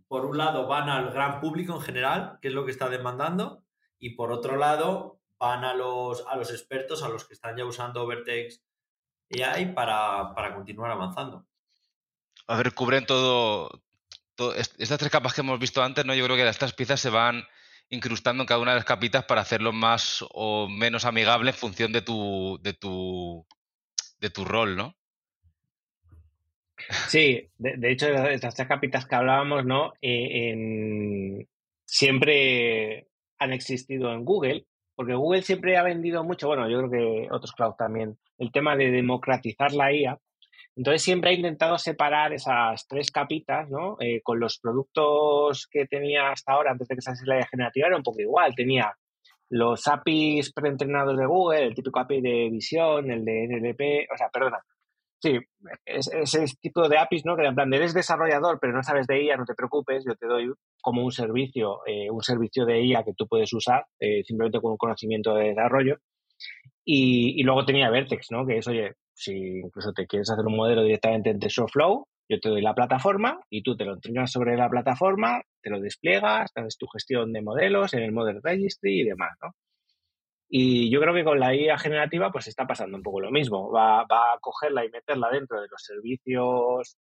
por 0.08 0.26
un 0.26 0.38
lado 0.38 0.68
van 0.68 0.90
al 0.90 1.12
gran 1.12 1.42
público 1.42 1.76
en 1.76 1.82
general, 1.82 2.38
que 2.42 2.50
es 2.50 2.54
lo 2.54 2.66
que 2.66 2.72
está 2.72 2.90
demandando, 2.90 3.64
y 3.98 4.12
por 4.12 4.32
otro 4.32 4.56
lado 4.56 5.20
van 5.38 5.64
a 5.64 5.74
los, 5.74 6.26
a 6.28 6.36
los 6.36 6.52
expertos, 6.52 7.04
a 7.04 7.10
los 7.10 7.26
que 7.26 7.34
están 7.34 7.58
ya 7.58 7.66
usando 7.66 8.06
Vertex 8.06 8.62
AI 9.32 9.74
para, 9.74 10.34
para 10.36 10.54
continuar 10.54 10.92
avanzando. 10.92 11.46
A 12.48 12.58
ver, 12.58 12.74
cubren 12.74 13.06
todo, 13.06 13.82
estas 14.78 14.98
tres 14.98 15.12
capas 15.12 15.34
que 15.34 15.42
hemos 15.42 15.60
visto 15.60 15.84
antes, 15.84 16.06
¿no? 16.06 16.14
Yo 16.14 16.26
creo 16.26 16.38
que 16.38 16.48
estas 16.48 16.74
piezas 16.74 17.00
se 17.00 17.10
van 17.10 17.44
incrustando 17.90 18.44
en 18.44 18.48
cada 18.48 18.62
una 18.62 18.72
de 18.72 18.78
las 18.78 18.86
capitas 18.86 19.26
para 19.26 19.42
hacerlo 19.42 19.74
más 19.74 20.26
o 20.32 20.68
menos 20.70 21.06
amigable 21.06 21.52
en 21.52 21.58
función 21.58 21.92
de 21.92 22.02
tu, 22.02 22.58
de 22.62 22.74
tu, 22.74 23.46
de 24.20 24.30
tu 24.30 24.46
rol, 24.46 24.76
¿no? 24.78 24.96
Sí, 27.08 27.50
de, 27.58 27.92
hecho, 27.92 28.08
estas 28.08 28.56
tres 28.56 28.68
capitas 28.68 29.06
que 29.06 29.16
hablábamos, 29.16 29.66
¿no? 29.66 29.94
Eh, 30.02 31.46
siempre 31.86 33.08
han 33.38 33.54
existido 33.54 34.14
en 34.14 34.26
Google, 34.26 34.66
porque 34.96 35.14
Google 35.14 35.42
siempre 35.42 35.78
ha 35.78 35.84
vendido 35.84 36.24
mucho, 36.24 36.48
bueno, 36.48 36.70
yo 36.70 36.78
creo 36.80 36.92
que 36.92 37.28
otros 37.32 37.52
cloud 37.52 37.74
también, 37.74 38.18
el 38.38 38.52
tema 38.52 38.76
de 38.76 38.92
democratizar 38.92 39.74
la 39.74 39.94
IA 39.94 40.18
entonces 40.76 41.02
siempre 41.02 41.32
he 41.32 41.36
intentado 41.36 41.78
separar 41.78 42.34
esas 42.34 42.88
tres 42.88 43.12
capitas, 43.12 43.70
¿no? 43.70 43.98
Eh, 44.00 44.22
con 44.24 44.40
los 44.40 44.60
productos 44.60 45.68
que 45.70 45.86
tenía 45.86 46.32
hasta 46.32 46.54
ahora, 46.54 46.72
antes 46.72 46.88
de 46.88 46.96
que 46.96 47.02
saliese 47.02 47.26
la 47.26 47.36
idea 47.36 47.48
generativa, 47.48 47.88
era 47.88 47.98
un 47.98 48.04
poco 48.04 48.22
igual. 48.22 48.56
Tenía 48.56 48.94
los 49.50 49.86
APIs 49.88 50.54
preentrenados 50.54 51.18
de 51.18 51.26
Google, 51.26 51.68
el 51.68 51.76
típico 51.76 52.00
API 52.00 52.22
de 52.22 52.50
visión, 52.50 53.12
el 53.12 53.26
de 53.26 53.48
NLP, 53.48 54.08
o 54.14 54.18
sea, 54.18 54.30
perdona. 54.30 54.60
Sí, 55.22 55.38
ese 55.86 56.46
tipo 56.60 56.88
de 56.90 56.98
APIs, 56.98 57.26
¿no? 57.26 57.36
Que 57.36 57.46
en 57.46 57.54
plan, 57.54 57.72
eres 57.74 57.94
desarrollador, 57.94 58.58
pero 58.60 58.74
no 58.74 58.82
sabes 58.82 59.06
de 59.06 59.24
IA, 59.24 59.38
no 59.38 59.46
te 59.46 59.54
preocupes, 59.54 60.04
yo 60.08 60.16
te 60.16 60.26
doy 60.26 60.52
como 60.82 61.04
un 61.04 61.12
servicio, 61.12 61.86
eh, 61.86 62.10
un 62.10 62.24
servicio 62.24 62.66
de 62.66 62.84
IA 62.84 63.04
que 63.04 63.14
tú 63.14 63.28
puedes 63.28 63.54
usar 63.54 63.86
eh, 64.00 64.24
simplemente 64.24 64.60
con 64.60 64.72
un 64.72 64.78
conocimiento 64.78 65.36
de 65.36 65.50
desarrollo. 65.50 65.98
Y, 66.84 67.44
luego 67.44 67.66
tenía 67.66 67.92
Vertex, 67.92 68.32
¿no? 68.32 68.46
Que 68.48 68.58
es, 68.58 68.68
oye, 68.68 68.96
si 69.22 69.60
incluso 69.60 69.94
te 69.94 70.08
quieres 70.08 70.30
hacer 70.32 70.46
un 70.46 70.56
modelo 70.56 70.84
directamente 70.84 71.30
en 71.30 71.40
TensorFlow, 71.40 72.08
yo 72.28 72.40
te 72.40 72.50
doy 72.50 72.62
la 72.62 72.74
plataforma 72.74 73.40
y 73.50 73.62
tú 73.62 73.76
te 73.76 73.86
lo 73.86 73.94
entrenas 73.94 74.32
sobre 74.32 74.58
la 74.58 74.70
plataforma, 74.70 75.42
te 75.62 75.70
lo 75.70 75.80
despliegas, 75.80 76.50
haces 76.56 76.78
tu 76.78 76.88
gestión 76.88 77.32
de 77.34 77.42
modelos 77.42 77.94
en 77.94 78.04
el 78.04 78.12
Model 78.12 78.42
Registry 78.42 79.02
y 79.02 79.04
demás, 79.06 79.38
¿no? 79.42 79.52
Y 80.50 80.90
yo 80.92 81.00
creo 81.00 81.14
que 81.14 81.24
con 81.24 81.40
la 81.40 81.56
IA 81.56 81.78
generativa 81.78 82.32
pues 82.32 82.48
está 82.48 82.66
pasando 82.66 82.98
un 82.98 83.04
poco 83.04 83.22
lo 83.22 83.32
mismo. 83.32 83.72
Va, 83.72 84.06
va 84.06 84.34
a 84.34 84.40
cogerla 84.42 84.84
y 84.84 84.90
meterla 84.90 85.30
dentro 85.30 85.62
de 85.62 85.68
los 85.70 85.82
servicios 85.82 86.98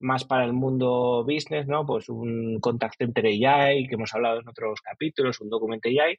más 0.00 0.24
para 0.24 0.44
el 0.44 0.52
mundo 0.52 1.24
business, 1.24 1.66
¿no? 1.68 1.86
Pues 1.86 2.08
un 2.08 2.58
contact 2.60 2.96
center 2.98 3.26
AI, 3.26 3.86
que 3.86 3.94
hemos 3.94 4.14
hablado 4.14 4.40
en 4.40 4.48
otros 4.48 4.80
capítulos, 4.80 5.40
un 5.40 5.50
document 5.50 5.84
AI, 5.84 6.18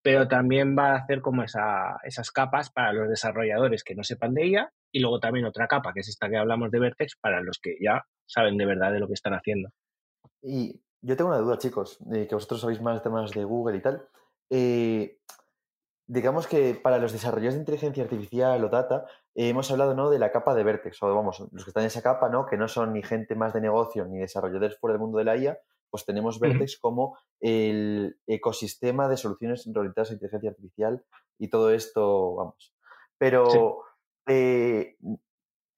pero 0.00 0.28
también 0.28 0.76
va 0.78 0.92
a 0.92 0.98
hacer 0.98 1.20
como 1.20 1.42
esa, 1.42 1.98
esas 2.04 2.30
capas 2.30 2.70
para 2.70 2.92
los 2.92 3.08
desarrolladores 3.08 3.82
que 3.82 3.94
no 3.94 4.04
sepan 4.04 4.34
de 4.34 4.44
ella 4.44 4.72
y 4.92 5.00
luego 5.00 5.20
también 5.20 5.44
otra 5.44 5.66
capa, 5.66 5.92
que 5.92 6.00
es 6.00 6.08
esta 6.08 6.28
que 6.28 6.36
hablamos 6.36 6.70
de 6.70 6.78
Vertex, 6.78 7.16
para 7.20 7.42
los 7.42 7.58
que 7.58 7.76
ya 7.80 8.04
saben 8.24 8.56
de 8.56 8.66
verdad 8.66 8.92
de 8.92 9.00
lo 9.00 9.08
que 9.08 9.14
están 9.14 9.34
haciendo. 9.34 9.68
Y 10.40 10.80
yo 11.02 11.16
tengo 11.16 11.30
una 11.30 11.40
duda, 11.40 11.58
chicos, 11.58 11.98
que 12.10 12.34
vosotros 12.34 12.60
sabéis 12.60 12.80
más 12.80 13.02
temas 13.02 13.32
de 13.32 13.44
Google 13.44 13.76
y 13.76 13.80
tal. 13.80 14.06
Eh, 14.48 15.18
digamos 16.06 16.46
que 16.46 16.74
para 16.74 16.98
los 16.98 17.12
desarrollos 17.12 17.54
de 17.54 17.60
inteligencia 17.60 18.04
artificial 18.04 18.62
o 18.64 18.68
data, 18.68 19.06
eh, 19.34 19.48
hemos 19.48 19.70
hablado 19.70 19.94
¿no? 19.94 20.10
de 20.10 20.18
la 20.18 20.30
capa 20.30 20.54
de 20.54 20.64
Vertex, 20.64 21.02
o 21.02 21.14
vamos, 21.14 21.40
los 21.52 21.64
que 21.64 21.70
están 21.70 21.82
en 21.82 21.88
esa 21.88 22.02
capa, 22.02 22.28
¿no? 22.28 22.46
que 22.46 22.56
no 22.56 22.68
son 22.68 22.92
ni 22.92 23.02
gente 23.02 23.34
más 23.34 23.52
de 23.52 23.60
negocio 23.60 24.04
ni 24.06 24.18
desarrolladores 24.18 24.78
fuera 24.78 24.92
del 24.92 25.00
mundo 25.00 25.18
de 25.18 25.24
la 25.24 25.36
IA, 25.36 25.58
pues 25.90 26.04
tenemos 26.04 26.40
Vertex 26.40 26.78
como 26.78 27.16
el 27.40 28.18
ecosistema 28.26 29.08
de 29.08 29.16
soluciones 29.16 29.66
orientadas 29.66 30.10
a 30.10 30.14
inteligencia 30.14 30.50
artificial 30.50 31.04
y 31.38 31.48
todo 31.48 31.70
esto, 31.70 32.34
vamos. 32.34 32.74
Pero 33.18 33.82
eh, 34.26 34.96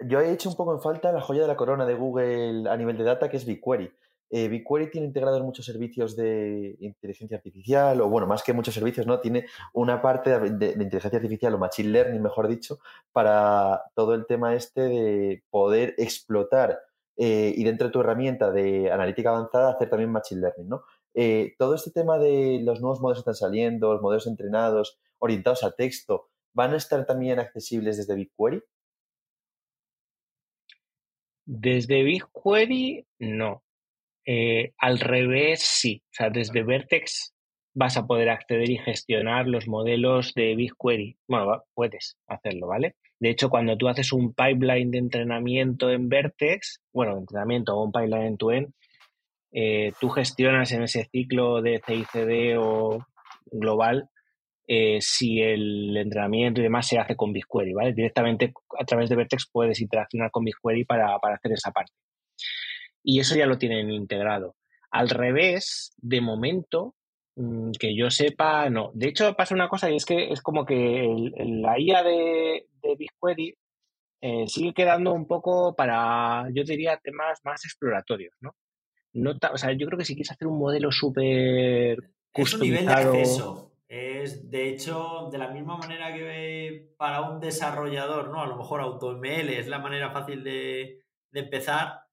yo 0.01 0.21
he 0.21 0.33
hecho 0.33 0.49
un 0.49 0.57
poco 0.57 0.75
en 0.75 0.81
falta 0.81 1.13
la 1.13 1.21
joya 1.21 1.43
de 1.43 1.49
la 1.49 1.57
corona 1.57 1.87
de 1.87 1.95
Google 1.95 2.69
a 2.69 2.77
nivel 2.77 2.97
de 2.97 3.05
data, 3.05 3.29
que 3.29 3.37
es 3.37 3.47
BigQuery. 3.47 3.93
Eh, 4.31 4.49
BigQuery 4.49 4.91
tiene 4.91 5.07
integrados 5.07 5.43
muchos 5.43 5.65
servicios 5.65 6.15
de 6.15 6.77
inteligencia 6.81 7.37
artificial, 7.39 8.01
o 8.01 8.09
bueno, 8.09 8.27
más 8.27 8.43
que 8.43 8.53
muchos 8.53 8.75
servicios, 8.75 9.07
¿no? 9.07 9.21
Tiene 9.21 9.47
una 9.73 10.03
parte 10.03 10.39
de, 10.39 10.67
inteligencia 10.73 11.17
artificial 11.19 11.55
o 11.55 11.59
machine 11.59 11.91
learning, 11.91 12.23
mejor 12.23 12.49
dicho, 12.49 12.79
para 13.13 13.85
todo 13.95 14.15
el 14.15 14.27
tema 14.27 14.55
este 14.55 14.83
de 14.83 15.43
poder 15.51 15.95
explotar 15.97 16.79
eh, 17.17 17.55
y 17.57 17.65
dentro 17.65 17.89
de 17.89 17.93
tu 17.93 18.01
herramienta 18.01 18.51
de 18.53 18.93
analítica 18.93 19.31
avanzada 19.31 19.73
hacer 19.73 19.89
también 19.89 20.13
machine 20.13 20.43
learning, 20.43 20.69
¿no? 20.69 20.83
Eh, 21.15 21.55
todo 21.59 21.75
este 21.75 21.91
tema 21.91 22.19
de 22.19 22.61
los 22.63 22.81
nuevos 22.81 23.01
modelos 23.01 23.19
que 23.19 23.31
están 23.31 23.49
saliendo, 23.49 23.93
los 23.93 24.03
modelos 24.03 24.27
entrenados, 24.27 24.99
orientados 25.19 25.65
a 25.65 25.73
texto, 25.73 26.29
¿van 26.53 26.75
a 26.75 26.77
estar 26.77 27.07
también 27.07 27.39
accesibles 27.39 27.97
desde 27.97 28.15
BigQuery? 28.15 28.63
Desde 31.47 32.03
BigQuery, 32.03 33.07
no. 33.21 33.63
Eh, 34.31 34.75
al 34.77 35.01
revés, 35.01 35.61
sí. 35.61 36.03
O 36.05 36.13
sea, 36.13 36.29
desde 36.29 36.63
Vertex 36.63 37.35
vas 37.75 37.97
a 37.97 38.07
poder 38.07 38.29
acceder 38.29 38.69
y 38.69 38.77
gestionar 38.77 39.47
los 39.49 39.69
modelos 39.69 40.35
de 40.35 40.55
BigQuery. 40.55 41.17
Bueno, 41.27 41.65
puedes 41.73 42.19
hacerlo, 42.27 42.67
¿vale? 42.67 42.97
De 43.19 43.31
hecho, 43.31 43.49
cuando 43.49 43.79
tú 43.79 43.89
haces 43.89 44.13
un 44.13 44.35
pipeline 44.35 44.91
de 44.91 44.99
entrenamiento 44.99 45.91
en 45.91 46.11
Vertex, 46.11 46.83
bueno, 46.93 47.17
entrenamiento 47.17 47.75
o 47.75 47.85
un 47.85 47.91
pipeline 47.91 48.27
en 48.27 48.37
tu 48.37 48.51
end, 48.51 48.73
eh, 49.53 49.93
tú 49.99 50.11
gestionas 50.11 50.73
en 50.73 50.83
ese 50.83 51.09
ciclo 51.11 51.63
de 51.63 51.81
CICD 51.87 52.59
o 52.59 53.07
global 53.47 54.11
eh, 54.67 54.99
si 55.01 55.41
el 55.41 55.97
entrenamiento 55.97 56.61
y 56.61 56.65
demás 56.65 56.87
se 56.87 56.99
hace 56.99 57.17
con 57.17 57.33
BigQuery, 57.33 57.73
¿vale? 57.73 57.95
Directamente 57.95 58.53
a 58.79 58.85
través 58.85 59.09
de 59.09 59.17
Vertex 59.17 59.49
puedes 59.51 59.81
interaccionar 59.81 60.31
con 60.31 60.45
BigQuery 60.45 60.85
para, 60.85 61.19
para 61.19 61.37
hacer 61.37 61.53
esa 61.53 61.71
parte 61.71 61.95
y 63.03 63.21
eso 63.21 63.37
ya 63.37 63.47
lo 63.47 63.59
tienen 63.59 63.91
integrado. 63.91 64.57
Al 64.91 65.09
revés, 65.09 65.93
de 65.99 66.21
momento, 66.21 66.95
mm, 67.37 67.73
que 67.79 67.97
yo 67.97 68.11
sepa, 68.11 68.71
no. 68.71 68.91
De 68.95 69.09
hecho, 69.09 69.35
pasa 69.35 69.55
una 69.55 69.69
cosa 69.69 69.91
y 69.91 69.97
es 69.97 70.05
que 70.05 70.33
es 70.33 70.41
como 70.43 70.65
que 70.65 71.07
la 71.39 71.79
IA 71.79 72.03
de, 72.03 72.67
BigQuery 72.83 73.55
eh, 74.21 74.47
sigue 74.49 74.73
quedando 74.75 75.13
un 75.13 75.27
poco 75.27 75.75
para, 75.75 76.49
yo 76.53 76.65
diría, 76.65 76.99
temas 76.99 77.41
más 77.45 77.65
exploratorios, 77.65 78.35
¿no? 78.41 78.55
no 79.13 79.33
o 79.53 79.59
sea, 79.59 79.73
yo 79.73 79.87
creo 79.87 79.99
que 79.99 80.05
si 80.05 80.15
quieres 80.15 80.31
hacer 80.31 80.49
un 80.49 80.59
modelo 80.59 80.91
súper 80.91 82.11
Es 82.35 82.55
un 82.55 82.61
nivel 82.61 82.87
de 82.87 82.93
acceso. 82.93 83.73
Es, 83.89 84.51
de 84.51 84.69
hecho, 84.69 85.29
de 85.33 85.39
la 85.39 85.49
misma 85.49 85.79
manera 85.79 86.13
que 86.13 86.93
para 86.99 87.23
un 87.23 87.41
desarrollador, 87.41 88.29
¿no? 88.29 88.43
A 88.43 88.47
lo 88.47 88.57
mejor 88.57 88.83
AutoML 88.83 89.49
es 89.49 89.67
la 89.67 89.79
manera 89.79 90.11
fácil 90.11 90.45
de, 90.45 91.01
de 91.31 91.41
empezar 91.41 92.08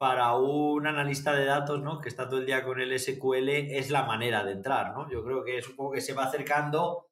para 0.00 0.34
un 0.34 0.86
analista 0.86 1.34
de 1.34 1.44
datos, 1.44 1.82
¿no? 1.82 2.00
Que 2.00 2.08
está 2.08 2.26
todo 2.26 2.40
el 2.40 2.46
día 2.46 2.64
con 2.64 2.80
el 2.80 2.98
SQL, 2.98 3.50
es 3.50 3.90
la 3.90 4.04
manera 4.04 4.42
de 4.42 4.52
entrar, 4.52 4.94
¿no? 4.94 5.10
Yo 5.10 5.22
creo 5.22 5.44
que 5.44 5.58
es 5.58 5.66
que 5.92 6.00
se 6.00 6.14
va 6.14 6.24
acercando 6.24 7.10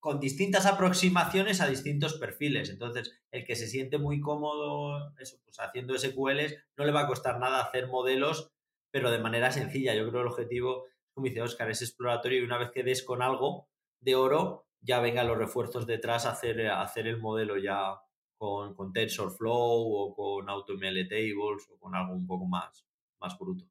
con 0.00 0.18
distintas 0.18 0.66
aproximaciones 0.66 1.60
a 1.60 1.68
distintos 1.68 2.14
perfiles. 2.14 2.70
Entonces, 2.70 3.22
el 3.30 3.44
que 3.44 3.54
se 3.54 3.68
siente 3.68 3.98
muy 3.98 4.20
cómodo 4.20 5.14
eso, 5.20 5.36
pues 5.44 5.60
haciendo 5.60 5.96
SQLs, 5.96 6.56
no 6.76 6.84
le 6.84 6.90
va 6.90 7.02
a 7.02 7.06
costar 7.06 7.38
nada 7.38 7.62
hacer 7.62 7.86
modelos, 7.86 8.50
pero 8.90 9.12
de 9.12 9.20
manera 9.20 9.52
sencilla. 9.52 9.94
Yo 9.94 10.00
creo 10.00 10.12
que 10.12 10.20
el 10.22 10.26
objetivo, 10.26 10.86
como 11.14 11.28
dice 11.28 11.42
Oscar, 11.42 11.70
es 11.70 11.82
exploratorio 11.82 12.40
y 12.40 12.44
una 12.44 12.58
vez 12.58 12.72
que 12.72 12.82
des 12.82 13.04
con 13.04 13.22
algo 13.22 13.68
de 14.00 14.16
oro, 14.16 14.66
ya 14.80 14.98
vengan 14.98 15.28
los 15.28 15.38
refuerzos 15.38 15.86
detrás 15.86 16.26
a 16.26 16.32
hacer 16.32 17.06
el 17.06 17.18
modelo 17.18 17.58
ya 17.58 18.00
con, 18.40 18.74
con 18.74 18.90
TensorFlow 18.90 19.52
o 19.52 20.14
con 20.14 20.48
AutoML 20.48 21.06
Tables 21.06 21.68
o 21.70 21.78
con 21.78 21.94
algo 21.94 22.14
un 22.14 22.26
poco 22.26 22.46
más, 22.46 22.86
más 23.20 23.38
bruto. 23.38 23.66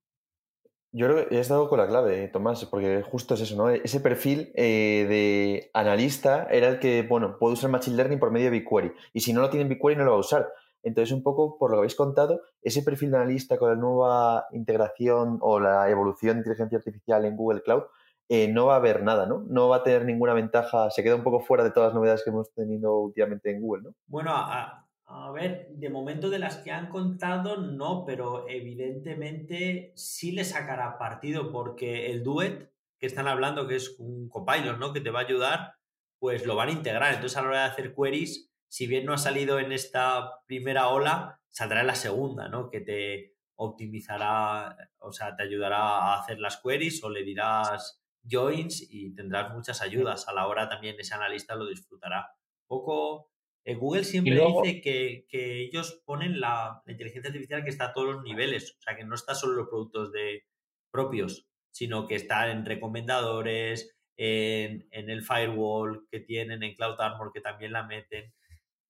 Yo 0.92 1.08
creo 1.08 1.28
que 1.28 1.40
has 1.40 1.48
dado 1.48 1.68
con 1.68 1.80
la 1.80 1.88
clave, 1.88 2.28
Tomás, 2.28 2.66
porque 2.66 3.02
justo 3.02 3.34
es 3.34 3.42
eso, 3.42 3.56
¿no? 3.56 3.70
Ese 3.70 4.00
perfil 4.00 4.52
eh, 4.56 5.08
de 5.10 5.72
analista 5.74 6.48
era 6.52 6.68
el 6.68 6.80
que, 6.80 7.02
bueno, 7.02 7.38
puede 7.40 7.54
usar 7.54 7.72
Machine 7.72 7.98
Learning 7.98 8.20
por 8.20 8.32
medio 8.32 8.46
de 8.46 8.60
BigQuery. 8.60 8.92
Y 9.14 9.22
si 9.22 9.34
no 9.34 9.42
lo 9.42 9.50
tiene 9.50 9.64
en 9.64 9.70
BigQuery, 9.70 9.98
no 9.98 10.06
lo 10.06 10.12
va 10.12 10.18
a 10.18 10.22
usar. 10.22 10.48
Entonces, 10.84 11.14
un 11.14 11.24
poco 11.24 11.58
por 11.58 11.72
lo 11.72 11.78
que 11.78 11.80
habéis 11.80 11.96
contado, 11.96 12.42
ese 12.62 12.84
perfil 12.84 13.12
de 13.12 13.18
analista 13.18 13.58
con 13.58 13.70
la 13.70 13.76
nueva 13.76 14.46
integración 14.52 15.40
o 15.42 15.60
la 15.60 15.90
evolución 15.90 16.36
de 16.36 16.40
inteligencia 16.42 16.78
artificial 16.78 17.26
en 17.26 17.36
Google 17.36 17.64
Cloud, 17.64 17.84
eh, 18.31 18.48
no 18.48 18.67
va 18.67 18.75
a 18.75 18.77
haber 18.77 19.01
nada, 19.01 19.25
¿no? 19.25 19.43
No 19.50 19.69
va 19.69 19.77
a 19.77 19.83
tener 19.83 20.05
ninguna 20.05 20.36
ventaja, 20.36 20.91
se 20.91 21.01
queda 21.01 21.15
un 21.15 21.24
poco 21.24 21.39
fuera 21.39 21.63
de 21.63 21.71
todas 21.71 21.88
las 21.88 21.95
novedades 21.95 22.24
que 22.24 22.29
hemos 22.29 22.53
tenido 22.53 22.95
últimamente 23.00 23.50
en 23.50 23.59
Google, 23.59 23.83
¿no? 23.83 23.95
Bueno, 24.05 24.31
a, 24.33 24.86
ver, 25.33 25.67
de 25.71 25.89
momento 25.89 26.29
de 26.29 26.38
las 26.38 26.57
que 26.57 26.71
han 26.71 26.89
contado, 26.89 27.57
no, 27.57 28.05
pero 28.05 28.48
evidentemente 28.48 29.93
sí 29.95 30.31
le 30.31 30.43
sacará 30.43 31.00
partido 31.00 31.51
porque 31.51 32.12
el 32.12 32.24
Duet 32.24 32.71
que 33.00 33.07
están 33.07 33.27
hablando, 33.27 33.67
que 33.67 33.77
es 33.77 33.98
un 33.98 34.29
copilot, 34.29 34.77
¿no? 34.77 34.93
Que 34.93 35.01
te 35.01 35.09
va 35.09 35.21
a 35.21 35.24
ayudar, 35.24 35.74
pues 36.19 36.45
lo 36.45 36.55
van 36.55 36.69
a 36.69 36.74
integrar. 36.74 37.13
Entonces, 37.13 37.38
a 37.38 37.41
la 37.41 37.48
hora 37.48 37.62
de 37.62 37.71
hacer 37.71 37.95
queries, 37.95 38.51
si 38.67 38.86
bien 38.86 39.05
no 39.05 39.13
ha 39.13 39.17
salido 39.17 39.57
en 39.57 39.71
esta 39.71 40.41
primera 40.45 40.89
ola, 40.89 41.39
saldrá 41.48 41.81
en 41.81 41.88
la 41.88 41.95
segunda, 41.95 42.48
¿no? 42.48 42.69
Que 42.69 42.81
te 42.81 43.33
optimizará, 43.55 44.77
o 45.00 45.12
sea, 45.12 45.36
te 45.36 45.43
ayudará 45.43 45.79
a 45.79 46.19
hacer 46.19 46.39
las 46.39 46.57
queries 46.57 47.03
o 47.03 47.09
le 47.09 47.24
dirás 47.24 47.99
joins 48.29 48.88
y 48.89 49.13
tendrás 49.13 49.53
muchas 49.53 49.81
ayudas. 49.81 50.27
A 50.27 50.33
la 50.33 50.48
hora 50.48 50.69
también 50.69 50.95
ese 51.00 51.13
analista 51.13 51.55
lo 51.55 51.67
disfrutará. 51.67 52.27
Poco. 52.67 53.31
Eh, 53.65 53.75
Google 53.75 54.05
siempre 54.05 54.39
dice 54.39 54.81
que, 54.81 55.62
ellos 55.62 56.01
ponen 56.05 56.39
la, 56.39 56.81
inteligencia 56.88 57.29
artificial 57.29 57.63
que 57.63 57.69
está 57.69 57.88
a 57.88 57.93
todos 57.93 58.15
los 58.15 58.24
niveles. 58.24 58.75
O 58.77 58.81
sea, 58.81 58.95
que 58.95 59.03
no 59.03 59.15
está 59.15 59.36
solo 59.36 59.53
en 59.53 59.57
los 59.59 59.69
productos 59.69 60.12
de, 60.12 60.45
propios, 60.91 61.48
sino 61.71 62.07
que 62.07 62.15
está 62.15 62.50
en 62.51 62.65
recomendadores, 62.65 63.95
en, 64.17 64.88
en, 64.91 65.09
el 65.09 65.24
firewall 65.24 66.07
que 66.09 66.19
tienen, 66.19 66.63
en 66.63 66.75
Cloud 66.75 67.00
Armor 67.00 67.31
que 67.31 67.41
también 67.41 67.74
la 67.74 67.83
meten. 67.83 68.33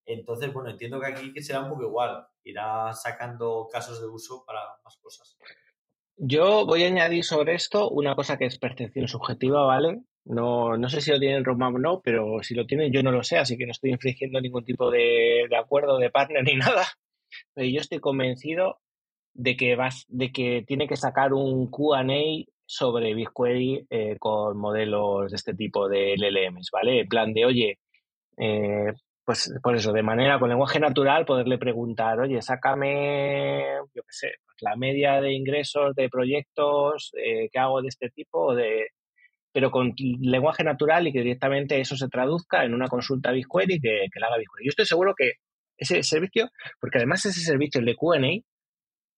Entonces, 0.06 0.52
bueno, 0.52 0.70
entiendo 0.70 1.00
que 1.00 1.06
aquí 1.06 1.42
será 1.42 1.60
un 1.60 1.70
poco 1.70 1.84
igual. 1.84 2.26
Irá 2.42 2.92
sacando 2.94 3.68
casos 3.70 4.00
de 4.00 4.08
uso 4.08 4.44
para 4.44 4.60
más 4.84 4.96
cosas. 4.96 5.36
Yo 6.22 6.66
voy 6.66 6.84
a 6.84 6.88
añadir 6.88 7.24
sobre 7.24 7.54
esto 7.54 7.88
una 7.88 8.14
cosa 8.14 8.36
que 8.36 8.44
es 8.44 8.58
percepción 8.58 9.08
subjetiva, 9.08 9.64
¿vale? 9.64 10.02
No, 10.26 10.76
no 10.76 10.90
sé 10.90 11.00
si 11.00 11.10
lo 11.10 11.18
tienen 11.18 11.46
Roadmap 11.46 11.76
o 11.76 11.78
no, 11.78 12.02
pero 12.02 12.42
si 12.42 12.54
lo 12.54 12.66
tienen 12.66 12.92
yo 12.92 13.02
no 13.02 13.10
lo 13.10 13.22
sé, 13.22 13.38
así 13.38 13.56
que 13.56 13.64
no 13.64 13.72
estoy 13.72 13.92
infringiendo 13.92 14.38
ningún 14.38 14.62
tipo 14.66 14.90
de, 14.90 15.48
acuerdo 15.58 15.96
de 15.96 16.10
partner 16.10 16.44
ni 16.44 16.56
nada. 16.56 16.84
Pero 17.54 17.66
yo 17.68 17.80
estoy 17.80 18.00
convencido 18.00 18.80
de 19.32 19.56
que 19.56 19.76
vas, 19.76 20.04
de 20.08 20.30
que 20.30 20.62
tiene 20.66 20.86
que 20.88 20.96
sacar 20.96 21.32
un 21.32 21.70
QA 21.70 22.04
sobre 22.66 23.14
BigQuery 23.14 23.86
eh, 23.88 24.16
con 24.18 24.58
modelos 24.58 25.30
de 25.30 25.36
este 25.36 25.54
tipo 25.54 25.88
de 25.88 26.16
LLMs, 26.16 26.68
¿vale? 26.70 27.00
En 27.00 27.08
plan 27.08 27.32
de, 27.32 27.46
oye, 27.46 27.78
eh, 28.36 28.92
pues 29.24 29.52
por 29.62 29.76
eso, 29.76 29.92
de 29.92 30.02
manera 30.02 30.38
con 30.38 30.48
lenguaje 30.48 30.80
natural, 30.80 31.24
poderle 31.24 31.58
preguntar, 31.58 32.18
oye, 32.20 32.40
sácame, 32.42 33.62
yo 33.94 34.02
qué 34.02 34.12
sé, 34.12 34.32
la 34.60 34.76
media 34.76 35.20
de 35.20 35.32
ingresos 35.32 35.94
de 35.94 36.08
proyectos 36.08 37.12
eh, 37.16 37.48
que 37.52 37.58
hago 37.58 37.82
de 37.82 37.88
este 37.88 38.10
tipo, 38.10 38.54
de, 38.54 38.88
pero 39.52 39.70
con 39.70 39.94
lenguaje 39.96 40.64
natural 40.64 41.06
y 41.06 41.12
que 41.12 41.20
directamente 41.20 41.80
eso 41.80 41.96
se 41.96 42.08
traduzca 42.08 42.64
en 42.64 42.74
una 42.74 42.88
consulta 42.88 43.32
BigQuery 43.32 43.80
que, 43.80 44.06
que 44.12 44.20
la 44.20 44.28
haga 44.28 44.38
BigQuery. 44.38 44.64
Yo 44.64 44.70
estoy 44.70 44.86
seguro 44.86 45.14
que 45.16 45.34
ese 45.76 46.02
servicio, 46.02 46.50
porque 46.80 46.98
además 46.98 47.24
ese 47.24 47.40
servicio, 47.40 47.80
el 47.80 47.86
de 47.86 47.96
QA, 47.96 48.18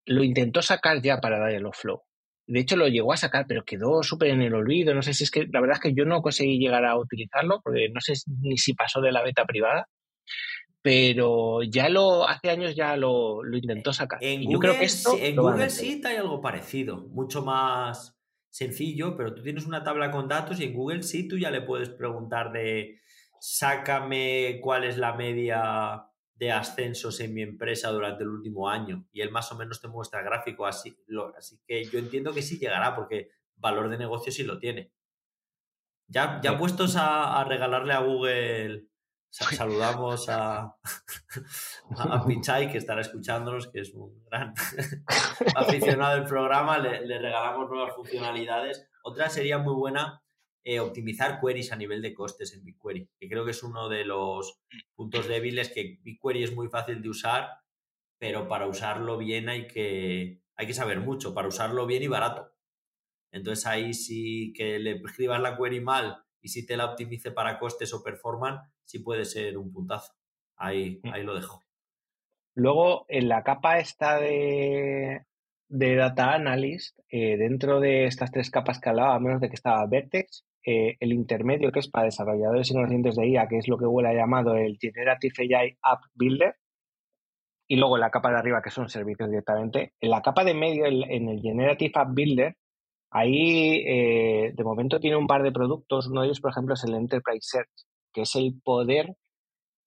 lo 0.05 0.23
intentó 0.23 0.61
sacar 0.61 1.01
ya 1.01 1.19
para 1.19 1.47
Dialogflow. 1.47 2.01
De 2.45 2.59
hecho, 2.59 2.75
lo 2.75 2.87
llegó 2.87 3.13
a 3.13 3.17
sacar, 3.17 3.45
pero 3.47 3.63
quedó 3.63 4.03
súper 4.03 4.29
en 4.29 4.41
el 4.41 4.53
olvido. 4.53 4.93
No 4.93 5.01
sé 5.01 5.13
si 5.13 5.23
es 5.23 5.31
que, 5.31 5.47
la 5.51 5.61
verdad 5.61 5.77
es 5.77 5.81
que 5.81 5.93
yo 5.93 6.05
no 6.05 6.21
conseguí 6.21 6.59
llegar 6.59 6.85
a 6.85 6.97
utilizarlo, 6.97 7.61
porque 7.63 7.89
no 7.89 8.01
sé 8.01 8.13
ni 8.41 8.57
si 8.57 8.73
pasó 8.73 9.01
de 9.01 9.11
la 9.11 9.23
beta 9.23 9.45
privada. 9.45 9.87
pero 10.81 11.63
ya 11.63 11.87
lo 11.87 12.27
hace 12.27 12.49
años 12.49 12.75
ya 12.75 12.97
lo, 12.97 13.39
intentó 13.55 13.93
sacar. 13.93 14.19
En 14.21 14.43
Google, 14.43 14.77
en 15.19 15.35
Google 15.35 15.69
sí 15.69 16.01
hay 16.03 16.17
algo 16.17 16.41
parecido, 16.41 16.97
mucho 17.11 17.41
más 17.41 18.17
sencillo, 18.49 19.15
pero 19.17 19.33
tú 19.33 19.41
tienes 19.41 19.65
una 19.65 19.83
tabla 19.83 20.11
con 20.11 20.27
datos 20.27 20.59
y 20.59 20.65
en 20.65 20.73
Google 20.73 21.01
sí 21.03 21.27
tú 21.27 21.37
ya 21.37 21.49
le 21.49 21.61
puedes 21.61 21.89
preguntar 21.89 22.51
de 22.51 22.99
sácame 23.39 24.59
cuál 24.61 24.83
es 24.83 24.97
la 24.97 25.13
media 25.13 26.05
de 26.43 26.51
ascensos 26.51 27.19
en 27.19 27.33
mi 27.33 27.41
empresa 27.41 27.89
durante 27.89 28.23
el 28.23 28.29
último 28.29 28.69
año 28.69 29.05
y 29.11 29.21
él 29.21 29.31
más 29.31 29.51
o 29.51 29.55
menos 29.55 29.81
te 29.81 29.87
muestra 29.87 30.21
gráfico 30.21 30.65
así, 30.65 30.95
así 31.37 31.59
que 31.65 31.83
yo 31.85 31.99
entiendo 31.99 32.33
que 32.33 32.41
sí 32.41 32.57
llegará 32.57 32.95
porque 32.95 33.29
valor 33.55 33.89
de 33.89 33.97
negocio 33.97 34.31
sí 34.31 34.43
lo 34.43 34.59
tiene. 34.59 34.91
Ya, 36.07 36.39
ya 36.43 36.57
puestos 36.57 36.95
a 36.97 37.43
regalarle 37.45 37.93
a 37.93 37.99
Google 37.99 38.87
Saludamos 39.33 40.29
a, 40.29 40.75
a 41.97 42.25
Pichai, 42.25 42.71
que 42.71 42.77
estará 42.77 43.01
escuchándonos, 43.01 43.67
que 43.67 43.79
es 43.79 43.91
un 43.95 44.23
gran 44.29 44.53
aficionado 45.55 46.13
del 46.15 46.25
programa. 46.25 46.77
Le, 46.77 47.17
regalamos 47.17 47.67
nuevas 47.67 47.95
funcionalidades. 47.95 48.87
Otra 49.03 49.29
sería 49.29 49.57
muy 49.57 49.73
buena 49.73 50.21
eh, 50.63 50.79
optimizar 50.79 51.39
queries 51.41 51.71
a 51.71 51.75
nivel 51.75 52.01
de 52.01 52.13
costes 52.13 52.53
en 52.53 52.63
BigQuery, 52.63 53.09
que 53.19 53.27
creo 53.27 53.43
que 53.43 53.51
es 53.51 53.63
uno 53.63 53.89
de 53.89 54.05
los 54.05 54.61
puntos 54.95 55.27
débiles, 55.27 55.69
que 55.69 55.99
BigQuery 56.03 56.43
es 56.43 56.55
muy 56.55 56.69
fácil 56.69 57.01
de 57.01 57.09
usar, 57.09 57.49
pero 58.17 58.47
para 58.47 58.67
usarlo 58.67 59.17
bien 59.17 59.49
hay 59.49 59.67
que, 59.67 60.41
hay 60.55 60.67
que 60.67 60.73
saber 60.73 61.01
mucho, 61.01 61.33
para 61.33 61.47
usarlo 61.47 61.85
bien 61.85 62.03
y 62.03 62.07
barato. 62.07 62.53
Entonces 63.31 63.65
ahí 63.65 63.93
sí 63.93 64.53
que 64.55 64.79
le 64.79 64.91
escribas 64.91 65.41
la 65.41 65.57
query 65.57 65.81
mal 65.81 66.23
y 66.39 66.49
si 66.49 66.65
te 66.65 66.77
la 66.77 66.85
optimice 66.85 67.31
para 67.31 67.59
costes 67.59 67.93
o 67.93 68.03
performance, 68.03 68.61
sí 68.85 68.99
puede 68.99 69.25
ser 69.25 69.57
un 69.57 69.71
puntazo. 69.71 70.13
Ahí, 70.55 71.01
mm. 71.03 71.13
ahí 71.13 71.23
lo 71.23 71.35
dejo. 71.35 71.63
Luego, 72.55 73.05
en 73.09 73.29
la 73.29 73.43
capa 73.43 73.79
esta 73.79 74.19
de, 74.19 75.25
de 75.67 75.95
Data 75.95 76.33
Analyst, 76.33 76.99
eh, 77.09 77.35
dentro 77.37 77.79
de 77.79 78.05
estas 78.05 78.31
tres 78.31 78.51
capas 78.51 78.79
que 78.79 78.89
hablaba, 78.89 79.15
a 79.15 79.19
menos 79.19 79.41
de 79.41 79.49
que 79.49 79.55
estaba 79.55 79.85
Vertex, 79.87 80.45
eh, 80.65 80.95
el 80.99 81.13
intermedio 81.13 81.71
que 81.71 81.79
es 81.79 81.89
para 81.89 82.05
desarrolladores 82.05 82.69
y 82.69 82.73
conocimientos 82.73 83.15
de 83.15 83.27
IA, 83.27 83.47
que 83.47 83.57
es 83.57 83.67
lo 83.67 83.77
que 83.77 83.85
Google 83.85 84.09
ha 84.09 84.13
llamado 84.13 84.55
el 84.55 84.77
Generative 84.79 85.55
AI 85.55 85.77
App 85.81 86.01
Builder, 86.15 86.55
y 87.67 87.77
luego 87.77 87.97
la 87.97 88.11
capa 88.11 88.29
de 88.29 88.37
arriba, 88.37 88.61
que 88.61 88.69
son 88.69 88.89
servicios 88.89 89.29
directamente. 89.29 89.93
En 89.99 90.09
la 90.09 90.21
capa 90.21 90.43
de 90.43 90.53
medio, 90.53 90.85
en 90.85 91.29
el 91.29 91.41
Generative 91.41 91.93
App 91.95 92.09
Builder, 92.13 92.55
ahí 93.13 93.83
eh, 93.87 94.51
de 94.53 94.63
momento 94.63 94.99
tiene 94.99 95.17
un 95.17 95.27
par 95.27 95.43
de 95.43 95.51
productos. 95.51 96.07
Uno 96.07 96.21
de 96.21 96.27
ellos, 96.27 96.41
por 96.41 96.51
ejemplo, 96.51 96.73
es 96.73 96.83
el 96.83 96.95
Enterprise 96.95 97.41
Search, 97.41 97.85
que 98.11 98.21
es 98.21 98.35
el 98.35 98.59
poder 98.63 99.15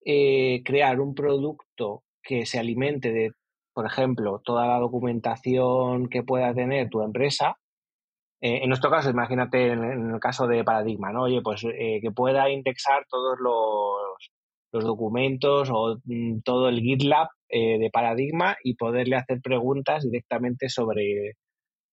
eh, 0.04 0.62
crear 0.64 1.00
un 1.00 1.14
producto 1.14 2.04
que 2.22 2.46
se 2.46 2.58
alimente 2.58 3.12
de, 3.12 3.32
por 3.72 3.86
ejemplo, 3.86 4.40
toda 4.44 4.66
la 4.66 4.78
documentación 4.78 6.08
que 6.08 6.22
pueda 6.22 6.54
tener 6.54 6.88
tu 6.88 7.02
empresa. 7.02 7.56
Eh, 8.40 8.60
en 8.62 8.68
nuestro 8.68 8.90
caso, 8.90 9.10
imagínate 9.10 9.68
en, 9.72 10.14
el 10.14 10.20
caso 10.20 10.46
de 10.46 10.64
Paradigma, 10.64 11.12
¿no? 11.12 11.22
Oye, 11.22 11.40
pues 11.42 11.64
eh, 11.64 12.00
que 12.02 12.10
pueda 12.10 12.50
indexar 12.50 13.06
todos 13.08 13.38
los, 13.40 14.30
los 14.72 14.84
documentos 14.84 15.70
o 15.72 15.98
mm, 16.04 16.40
todo 16.44 16.68
el 16.68 16.80
GitLab 16.80 17.28
de 17.48 17.90
Paradigma 17.92 18.56
y 18.64 18.74
poderle 18.74 19.14
hacer 19.14 19.40
preguntas 19.40 20.02
directamente 20.02 20.68
sobre, 20.68 21.36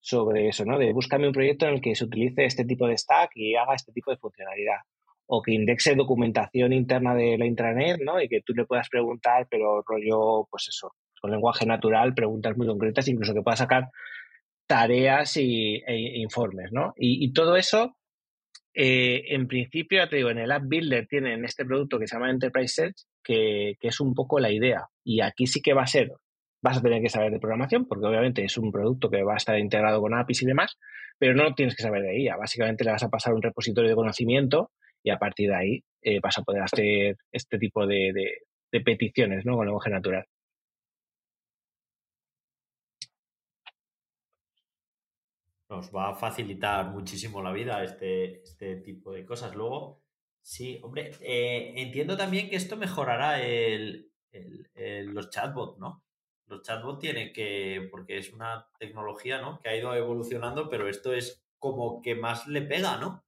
sobre 0.03 0.49
eso, 0.49 0.65
¿no? 0.65 0.77
De 0.77 0.91
búscame 0.93 1.27
un 1.27 1.33
proyecto 1.33 1.65
en 1.65 1.75
el 1.75 1.81
que 1.81 1.95
se 1.95 2.03
utilice 2.03 2.45
este 2.45 2.65
tipo 2.65 2.87
de 2.87 2.97
stack 2.97 3.31
y 3.35 3.55
haga 3.55 3.75
este 3.75 3.93
tipo 3.93 4.11
de 4.11 4.17
funcionalidad 4.17 4.79
o 5.25 5.41
que 5.41 5.53
indexe 5.53 5.95
documentación 5.95 6.73
interna 6.73 7.15
de 7.15 7.37
la 7.37 7.45
intranet, 7.45 7.99
¿no? 8.01 8.21
Y 8.21 8.27
que 8.27 8.41
tú 8.41 8.53
le 8.53 8.65
puedas 8.65 8.89
preguntar, 8.89 9.47
pero 9.49 9.81
rollo, 9.81 10.45
pues 10.51 10.67
eso, 10.67 10.93
con 11.21 11.31
lenguaje 11.31 11.65
natural, 11.65 12.13
preguntas 12.13 12.57
muy 12.57 12.67
concretas, 12.67 13.07
incluso 13.07 13.33
que 13.33 13.41
pueda 13.41 13.55
sacar 13.55 13.89
tareas 14.67 15.37
y, 15.37 15.83
e 15.85 16.19
informes, 16.19 16.71
¿no? 16.71 16.93
Y, 16.95 17.31
todo 17.33 17.55
eso, 17.55 17.97
eh, 18.73 19.23
en 19.29 19.47
principio, 19.47 19.99
ya 19.99 20.09
te 20.09 20.17
digo, 20.17 20.29
en 20.29 20.39
el 20.39 20.51
App 20.51 20.63
Builder 20.65 21.07
tienen 21.07 21.45
este 21.45 21.65
producto 21.65 21.99
que 21.99 22.07
se 22.07 22.15
llama 22.15 22.31
Enterprise 22.31 22.73
Search, 22.73 22.95
que, 23.23 23.75
que 23.79 23.87
es 23.87 23.99
un 23.99 24.13
poco 24.13 24.39
la 24.39 24.51
idea. 24.51 24.87
Y 25.03 25.21
aquí 25.21 25.47
sí 25.47 25.61
que 25.61 25.73
va 25.73 25.83
a 25.83 25.87
ser, 25.87 26.11
vas 26.61 26.77
a 26.77 26.81
tener 26.81 27.01
que 27.01 27.09
saber 27.09 27.31
de 27.31 27.39
programación, 27.39 27.85
porque 27.87 28.05
obviamente 28.05 28.43
es 28.43 28.57
un 28.57 28.71
producto 28.71 29.09
que 29.09 29.23
va 29.23 29.33
a 29.33 29.37
estar 29.37 29.57
integrado 29.59 30.01
con 30.01 30.13
APIs 30.13 30.43
y 30.43 30.45
demás, 30.45 30.77
pero 31.19 31.35
no 31.35 31.53
tienes 31.53 31.75
que 31.75 31.83
saber 31.83 32.03
de 32.03 32.17
ella. 32.17 32.37
Básicamente 32.37 32.83
le 32.83 32.91
vas 32.91 33.03
a 33.03 33.09
pasar 33.09 33.33
un 33.33 33.41
repositorio 33.41 33.89
de 33.89 33.95
conocimiento 33.95 34.71
y 35.03 35.09
a 35.09 35.19
partir 35.19 35.49
de 35.49 35.55
ahí 35.55 35.83
eh, 36.01 36.19
vas 36.21 36.37
a 36.37 36.43
poder 36.43 36.63
hacer 36.63 37.17
este 37.31 37.57
tipo 37.57 37.85
de, 37.85 38.13
peticiones 38.83 39.45
¿no? 39.45 39.55
con 39.55 39.65
lenguaje 39.65 39.89
natural. 39.89 40.25
Nos 45.73 45.89
va 45.89 46.09
a 46.09 46.15
facilitar 46.15 46.91
muchísimo 46.91 47.41
la 47.41 47.51
vida 47.51 47.83
este, 47.83 48.43
este 48.43 48.75
tipo 48.75 49.11
de 49.11 49.25
cosas. 49.25 49.55
Luego, 49.55 50.03
sí, 50.39 50.79
hombre, 50.83 51.09
eh, 51.21 51.73
entiendo 51.77 52.15
también 52.15 52.47
que 52.47 52.57
esto 52.57 52.77
mejorará 52.77 53.41
el, 53.41 54.11
los 55.07 55.31
chatbots, 55.31 55.79
¿no? 55.79 56.05
Los 56.45 56.61
chatbots 56.61 56.99
tienen 56.99 57.33
que, 57.33 57.87
porque 57.89 58.19
es 58.19 58.31
una 58.31 58.67
tecnología, 58.77 59.41
¿no? 59.41 59.59
Que 59.59 59.69
ha 59.69 59.75
ido 59.75 59.95
evolucionando, 59.95 60.69
pero 60.69 60.87
esto 60.87 61.11
es 61.11 61.43
como 61.57 62.03
que 62.03 62.13
más 62.13 62.45
le 62.45 62.61
pega, 62.61 62.97
¿no? 62.97 63.25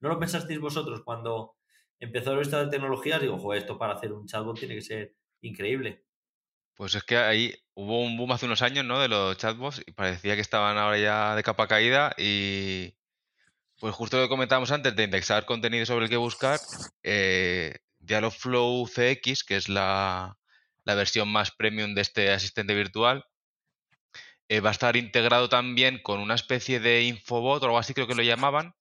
¿No 0.00 0.10
lo 0.10 0.18
pensasteis 0.18 0.60
vosotros 0.60 1.00
cuando 1.02 1.56
empezó 1.98 2.38
esto 2.38 2.62
de 2.62 2.70
tecnologías? 2.70 3.22
Digo, 3.22 3.38
joder, 3.38 3.62
esto 3.62 3.78
para 3.78 3.94
hacer 3.94 4.12
un 4.12 4.26
chatbot 4.26 4.58
tiene 4.58 4.74
que 4.74 4.82
ser 4.82 5.16
increíble. 5.40 6.04
Pues 6.74 6.94
es 6.94 7.04
que 7.04 7.16
ahí 7.16 7.54
hubo 7.76 8.02
un 8.02 8.16
boom 8.16 8.32
hace 8.32 8.46
unos 8.46 8.62
años, 8.62 8.84
¿no? 8.84 8.98
De 9.00 9.08
los 9.08 9.36
chatbots 9.36 9.82
y 9.86 9.92
parecía 9.92 10.34
que 10.34 10.40
estaban 10.40 10.78
ahora 10.78 10.98
ya 10.98 11.36
de 11.36 11.42
capa 11.42 11.68
caída 11.68 12.14
y 12.16 12.94
pues 13.78 13.94
justo 13.94 14.16
lo 14.16 14.24
que 14.24 14.28
comentábamos 14.30 14.72
antes 14.72 14.96
de 14.96 15.04
indexar 15.04 15.44
contenido 15.44 15.84
sobre 15.84 16.06
el 16.06 16.10
que 16.10 16.16
buscar, 16.16 16.58
eh, 17.02 17.76
Dialogflow 17.98 18.86
CX, 18.86 19.44
que 19.44 19.56
es 19.56 19.68
la, 19.68 20.38
la, 20.84 20.94
versión 20.94 21.28
más 21.28 21.50
premium 21.50 21.94
de 21.94 22.00
este 22.00 22.32
asistente 22.32 22.74
virtual, 22.74 23.26
eh, 24.48 24.60
va 24.60 24.70
a 24.70 24.72
estar 24.72 24.96
integrado 24.96 25.50
también 25.50 26.00
con 26.02 26.20
una 26.20 26.34
especie 26.34 26.80
de 26.80 27.02
infobot 27.02 27.62
o 27.62 27.66
algo 27.66 27.78
así 27.78 27.92
creo 27.92 28.06
que 28.06 28.14
lo 28.14 28.22
llamaban, 28.22 28.74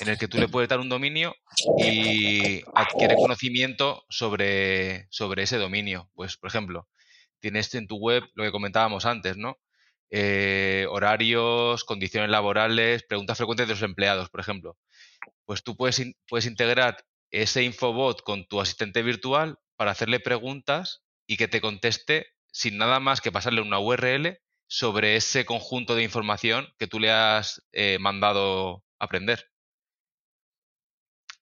en 0.00 0.08
el 0.08 0.18
que 0.18 0.28
tú 0.28 0.38
le 0.38 0.48
puedes 0.48 0.68
dar 0.68 0.80
un 0.80 0.90
dominio 0.90 1.34
y 1.78 2.62
adquiere 2.74 3.14
conocimiento 3.14 4.04
sobre, 4.10 5.06
sobre 5.10 5.44
ese 5.44 5.56
dominio. 5.56 6.10
Pues, 6.14 6.36
por 6.36 6.48
ejemplo, 6.48 6.88
tienes 7.42 7.74
en 7.74 7.86
tu 7.86 7.96
web 7.96 8.24
lo 8.34 8.44
que 8.44 8.52
comentábamos 8.52 9.04
antes, 9.04 9.36
¿no? 9.36 9.58
Eh, 10.10 10.86
horarios, 10.90 11.84
condiciones 11.84 12.30
laborales, 12.30 13.02
preguntas 13.02 13.36
frecuentes 13.36 13.66
de 13.68 13.74
los 13.74 13.82
empleados, 13.82 14.30
por 14.30 14.40
ejemplo. 14.40 14.78
Pues 15.44 15.62
tú 15.62 15.76
puedes, 15.76 16.02
puedes 16.28 16.46
integrar 16.46 17.04
ese 17.30 17.62
infobot 17.64 18.22
con 18.22 18.46
tu 18.46 18.60
asistente 18.60 19.02
virtual 19.02 19.58
para 19.76 19.90
hacerle 19.90 20.20
preguntas 20.20 21.02
y 21.26 21.36
que 21.36 21.48
te 21.48 21.60
conteste 21.60 22.28
sin 22.52 22.78
nada 22.78 23.00
más 23.00 23.20
que 23.20 23.32
pasarle 23.32 23.62
una 23.62 23.80
URL 23.80 24.38
sobre 24.66 25.16
ese 25.16 25.44
conjunto 25.44 25.94
de 25.94 26.02
información 26.02 26.68
que 26.78 26.86
tú 26.86 27.00
le 27.00 27.10
has 27.10 27.62
eh, 27.72 27.98
mandado 27.98 28.84
aprender. 28.98 29.51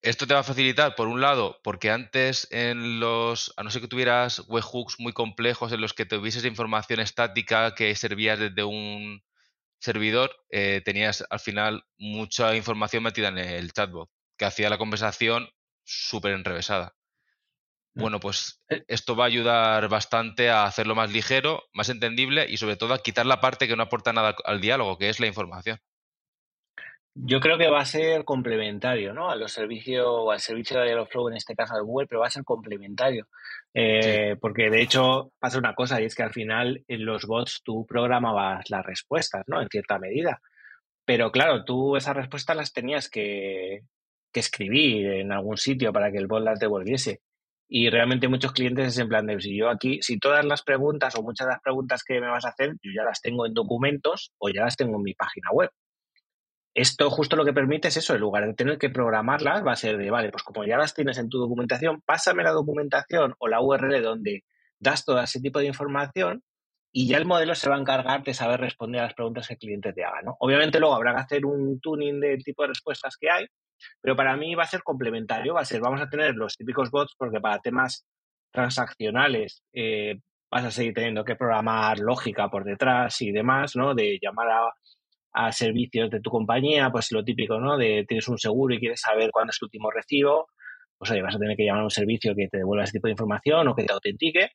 Esto 0.03 0.27
te 0.27 0.33
va 0.33 0.41
a 0.41 0.45
facilitar, 0.45 0.95
por 0.95 1.09
un 1.09 1.21
lado, 1.21 1.61
porque 1.63 1.91
antes 1.91 2.49
en 2.51 3.01
los, 3.01 3.53
a 3.59 3.63
no 3.63 3.71
ser 3.71 3.83
que 3.83 3.89
tuvieras 3.89 4.43
webhooks 4.49 4.99
muy 4.99 5.13
complejos 5.13 5.73
en 5.73 5.83
los 5.83 5.93
que 5.93 6.07
tuvieses 6.07 6.45
información 6.47 7.01
estática 7.01 7.75
que 7.75 7.95
servía 7.95 8.37
desde 8.37 8.65
un 8.65 9.23
servidor, 9.79 10.35
eh, 10.51 10.81
tenías 10.85 11.25
al 11.29 11.41
final 11.41 11.85
mucha 11.99 12.57
información 12.57 13.03
metida 13.03 13.29
en 13.29 13.39
el 13.39 13.73
chatbot, 13.73 14.11
que 14.39 14.47
hacía 14.47 14.71
la 14.71 14.79
conversación 14.79 15.51
súper 15.85 16.33
enrevesada. 16.33 16.95
Mm. 17.95 18.01
Bueno, 18.01 18.21
pues 18.21 18.63
eh. 18.71 18.85
esto 18.89 19.17
va 19.17 19.25
a 19.25 19.27
ayudar 19.27 19.89
bastante 19.89 20.49
a 20.49 20.65
hacerlo 20.65 20.95
más 20.95 21.11
ligero, 21.11 21.65
más 21.75 21.91
entendible 21.91 22.47
y 22.49 22.57
sobre 22.57 22.77
todo 22.77 22.95
a 22.95 23.03
quitar 23.03 23.27
la 23.27 23.41
parte 23.41 23.69
que 23.69 23.77
no 23.77 23.83
aporta 23.83 24.15
nada 24.15 24.35
al 24.45 24.63
diálogo, 24.63 24.97
que 24.97 25.11
es 25.11 25.21
la 25.21 25.27
información. 25.27 25.79
Yo 27.15 27.41
creo 27.41 27.59
que 27.59 27.69
va 27.69 27.81
a 27.81 27.85
ser 27.85 28.25
complementario, 28.25 29.13
¿no? 29.13 29.31
A 29.31 29.37
los 29.37 29.53
servicios, 29.53 30.07
o 30.09 30.31
al 30.31 30.41
servicio 30.41 30.79
de 30.79 30.87
Dialogflow, 30.87 31.29
en 31.29 31.37
este 31.37 31.57
caso 31.57 31.75
de 31.75 31.83
Google, 31.83 32.07
pero 32.07 32.21
va 32.21 32.29
a 32.29 32.31
ser 32.31 32.45
complementario. 32.45 33.27
Eh, 33.75 34.37
porque 34.41 34.71
de 34.71 34.81
hecho 34.81 35.33
pasa 35.39 35.59
una 35.59 35.75
cosa, 35.75 36.01
y 36.01 36.05
es 36.05 36.15
que 36.15 36.23
al 36.23 36.33
final 36.33 36.85
en 36.87 37.05
los 37.05 37.27
bots 37.27 37.63
tú 37.65 37.85
programabas 37.87 38.71
las 38.71 38.87
respuestas, 38.87 39.45
¿no? 39.49 39.61
En 39.61 39.69
cierta 39.69 39.99
medida. 39.99 40.41
Pero 41.05 41.33
claro, 41.33 41.65
tú 41.65 41.97
esas 41.97 42.17
respuestas 42.17 42.57
las 42.57 42.73
tenías 42.73 43.09
que, 43.11 43.83
que 44.33 44.41
escribir 44.41 45.07
en 45.13 45.33
algún 45.33 45.57
sitio 45.57 45.93
para 45.93 46.13
que 46.13 46.19
el 46.19 46.29
bot 46.29 46.43
las 46.43 46.61
devolviese. 46.61 47.21
Y 47.69 47.91
realmente 47.91 48.29
muchos 48.29 48.53
clientes 48.53 48.89
es 48.89 48.99
en 48.99 49.09
plan 49.09 49.27
de 49.27 49.41
si 49.41 49.57
yo 49.57 49.69
aquí, 49.71 50.01
si 50.03 50.19
todas 50.19 50.45
las 50.45 50.63
preguntas 50.63 51.15
o 51.17 51.23
muchas 51.23 51.47
de 51.47 51.53
las 51.55 51.63
preguntas 51.63 52.03
que 52.05 52.21
me 52.21 52.29
vas 52.29 52.45
a 52.45 52.51
hacer, 52.51 52.75
yo 52.83 52.93
ya 52.95 53.05
las 53.05 53.21
tengo 53.21 53.47
en 53.47 53.55
documentos 53.55 54.33
o 54.39 54.51
ya 54.51 54.65
las 54.65 54.77
tengo 54.77 54.97
en 54.97 55.03
mi 55.03 55.15
página 55.15 55.51
web. 55.53 55.71
Esto 56.75 57.11
justo 57.11 57.37
lo 57.37 57.45
que 57.45 57.53
permite 57.53 57.89
es 57.89 57.97
eso, 57.97 58.15
en 58.15 58.21
lugar 58.21 58.47
de 58.47 58.55
tener 58.55 58.79
que 58.79 58.91
programarlas, 58.91 59.67
va 59.67 59.73
a 59.73 59.77
ser 59.77 59.99
de, 59.99 60.11
vale, 60.11 60.31
pues 60.31 60.43
como 60.43 60.65
ya 60.65 60.77
las 60.77 60.95
tienes 60.95 61.19
en 61.19 61.29
tu 61.29 61.39
documentación, 61.39 62.01
pásame 62.03 62.43
la 62.45 62.53
documentación 62.53 63.35
o 63.39 63.49
la 63.49 63.61
URL 63.61 64.03
donde 64.03 64.45
das 64.79 65.05
todo 65.05 65.21
ese 65.21 65.41
tipo 65.41 65.59
de 65.59 65.67
información 65.67 66.43
y 66.93 67.09
ya 67.09 67.19
el 67.19 67.27
modelo 67.27 67.55
se 67.55 67.69
va 67.69 67.77
a 67.77 67.81
encargar 67.81 68.23
de 68.23 68.35
saber 68.35 68.61
responder 68.61 69.01
a 69.01 69.05
las 69.05 69.15
preguntas 69.15 69.47
que 69.47 69.55
el 69.55 69.59
cliente 69.59 69.93
te 69.93 70.05
haga. 70.05 70.23
¿no? 70.23 70.37
Obviamente 70.41 70.81
luego 70.81 70.95
habrá 70.95 71.15
que 71.15 71.21
hacer 71.21 71.47
un 71.47 71.81
tuning 71.81 72.21
del 72.21 72.43
tipo 72.43 72.63
de 72.63 72.69
respuestas 72.69 73.17
que 73.17 73.31
hay, 73.31 73.47
pero 74.01 74.17
para 74.17 74.37
mí 74.37 74.55
va 74.55 74.65
a 74.65 74.67
ser 74.67 74.83
complementario, 74.83 75.55
va 75.55 75.61
a 75.61 75.65
ser, 75.65 75.81
vamos 75.81 76.01
a 76.01 76.09
tener 76.09 76.35
los 76.35 76.57
típicos 76.57 76.91
bots 76.91 77.15
porque 77.17 77.41
para 77.41 77.61
temas 77.61 78.07
transaccionales 78.53 79.63
eh, 79.73 80.21
vas 80.51 80.65
a 80.65 80.71
seguir 80.71 80.95
teniendo 80.95 81.25
que 81.25 81.37
programar 81.37 81.99
lógica 82.01 82.49
por 82.51 82.65
detrás 82.65 83.21
y 83.23 83.31
demás, 83.31 83.77
¿no? 83.77 83.95
De 83.95 84.19
llamar 84.21 84.49
a, 84.51 84.73
servicios 85.53 86.11
de 86.11 86.21
tu 86.21 86.31
compañía, 86.31 86.91
pues 86.91 87.13
lo 87.13 87.25
típico, 87.25 87.59
¿no? 87.59 87.77
De 87.77 88.05
tienes 88.07 88.29
un 88.29 88.39
seguro 88.39 88.75
y 88.75 88.81
quieres 88.81 89.01
saber 89.01 89.31
cuándo 89.31 89.51
es 89.51 89.59
tu 89.59 89.67
último 89.67 89.91
recibo, 89.91 90.49
pues 90.99 91.11
oye, 91.11 91.23
vas 91.23 91.35
a 91.35 91.39
tener 91.39 91.57
que 91.57 91.65
llamar 91.65 91.83
a 91.83 91.85
un 91.85 91.91
servicio 91.91 92.35
que 92.35 92.49
te 92.49 92.59
devuelva 92.59 92.85
ese 92.85 92.95
tipo 92.95 93.07
de 93.07 93.13
información 93.13 93.69
o 93.69 93.75
que 93.75 93.85
te 93.85 93.93
autentique, 93.93 94.51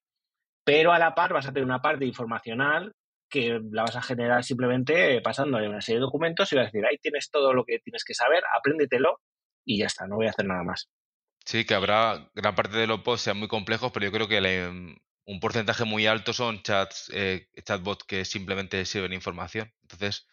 pero 0.63 0.91
a 0.91 0.99
la 0.99 1.15
par 1.15 1.33
vas 1.33 1.47
a 1.47 1.53
tener 1.53 1.65
una 1.65 1.81
parte 1.81 2.05
informacional 2.05 2.93
que 3.29 3.59
la 3.71 3.83
vas 3.83 3.95
a 3.95 4.01
generar 4.01 4.43
simplemente 4.43 5.19
pasándole 5.21 5.67
una 5.67 5.81
serie 5.81 5.99
de 5.99 6.05
documentos 6.05 6.51
y 6.51 6.55
vas 6.55 6.63
a 6.63 6.65
decir, 6.67 6.85
ahí 6.85 6.97
tienes 6.97 7.29
todo 7.31 7.53
lo 7.53 7.65
que 7.65 7.79
tienes 7.79 8.03
que 8.03 8.13
saber, 8.13 8.43
apréndetelo 8.57 9.19
y 9.65 9.79
ya 9.79 9.87
está, 9.87 10.05
no 10.07 10.17
voy 10.17 10.27
a 10.27 10.29
hacer 10.29 10.45
nada 10.45 10.63
más. 10.63 10.89
Sí, 11.45 11.65
que 11.65 11.73
habrá 11.73 12.29
gran 12.33 12.55
parte 12.55 12.77
de 12.77 12.87
los 12.87 13.01
posts 13.01 13.23
sean 13.23 13.37
muy 13.37 13.47
complejos, 13.47 13.91
pero 13.91 14.05
yo 14.05 14.11
creo 14.11 14.27
que 14.27 14.39
un 15.25 15.39
porcentaje 15.39 15.85
muy 15.85 16.07
alto 16.07 16.33
son 16.33 16.61
chats, 16.61 17.11
eh, 17.13 17.49
chatbots 17.63 18.03
que 18.03 18.25
simplemente 18.25 18.85
sirven 18.85 19.13
información. 19.13 19.71
Entonces, 19.81 20.27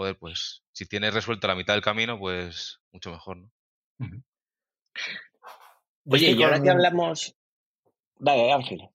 joder, 0.00 0.16
pues 0.18 0.62
si 0.72 0.86
tienes 0.86 1.12
resuelto 1.12 1.46
la 1.46 1.54
mitad 1.54 1.74
del 1.74 1.82
camino, 1.82 2.18
pues 2.18 2.80
mucho 2.90 3.10
mejor, 3.10 3.36
¿no? 3.36 3.50
Oye, 6.10 6.30
y 6.30 6.42
ahora 6.42 6.62
que 6.62 6.70
hablamos. 6.70 7.36
Dale, 8.18 8.50
Ángel. 8.50 8.88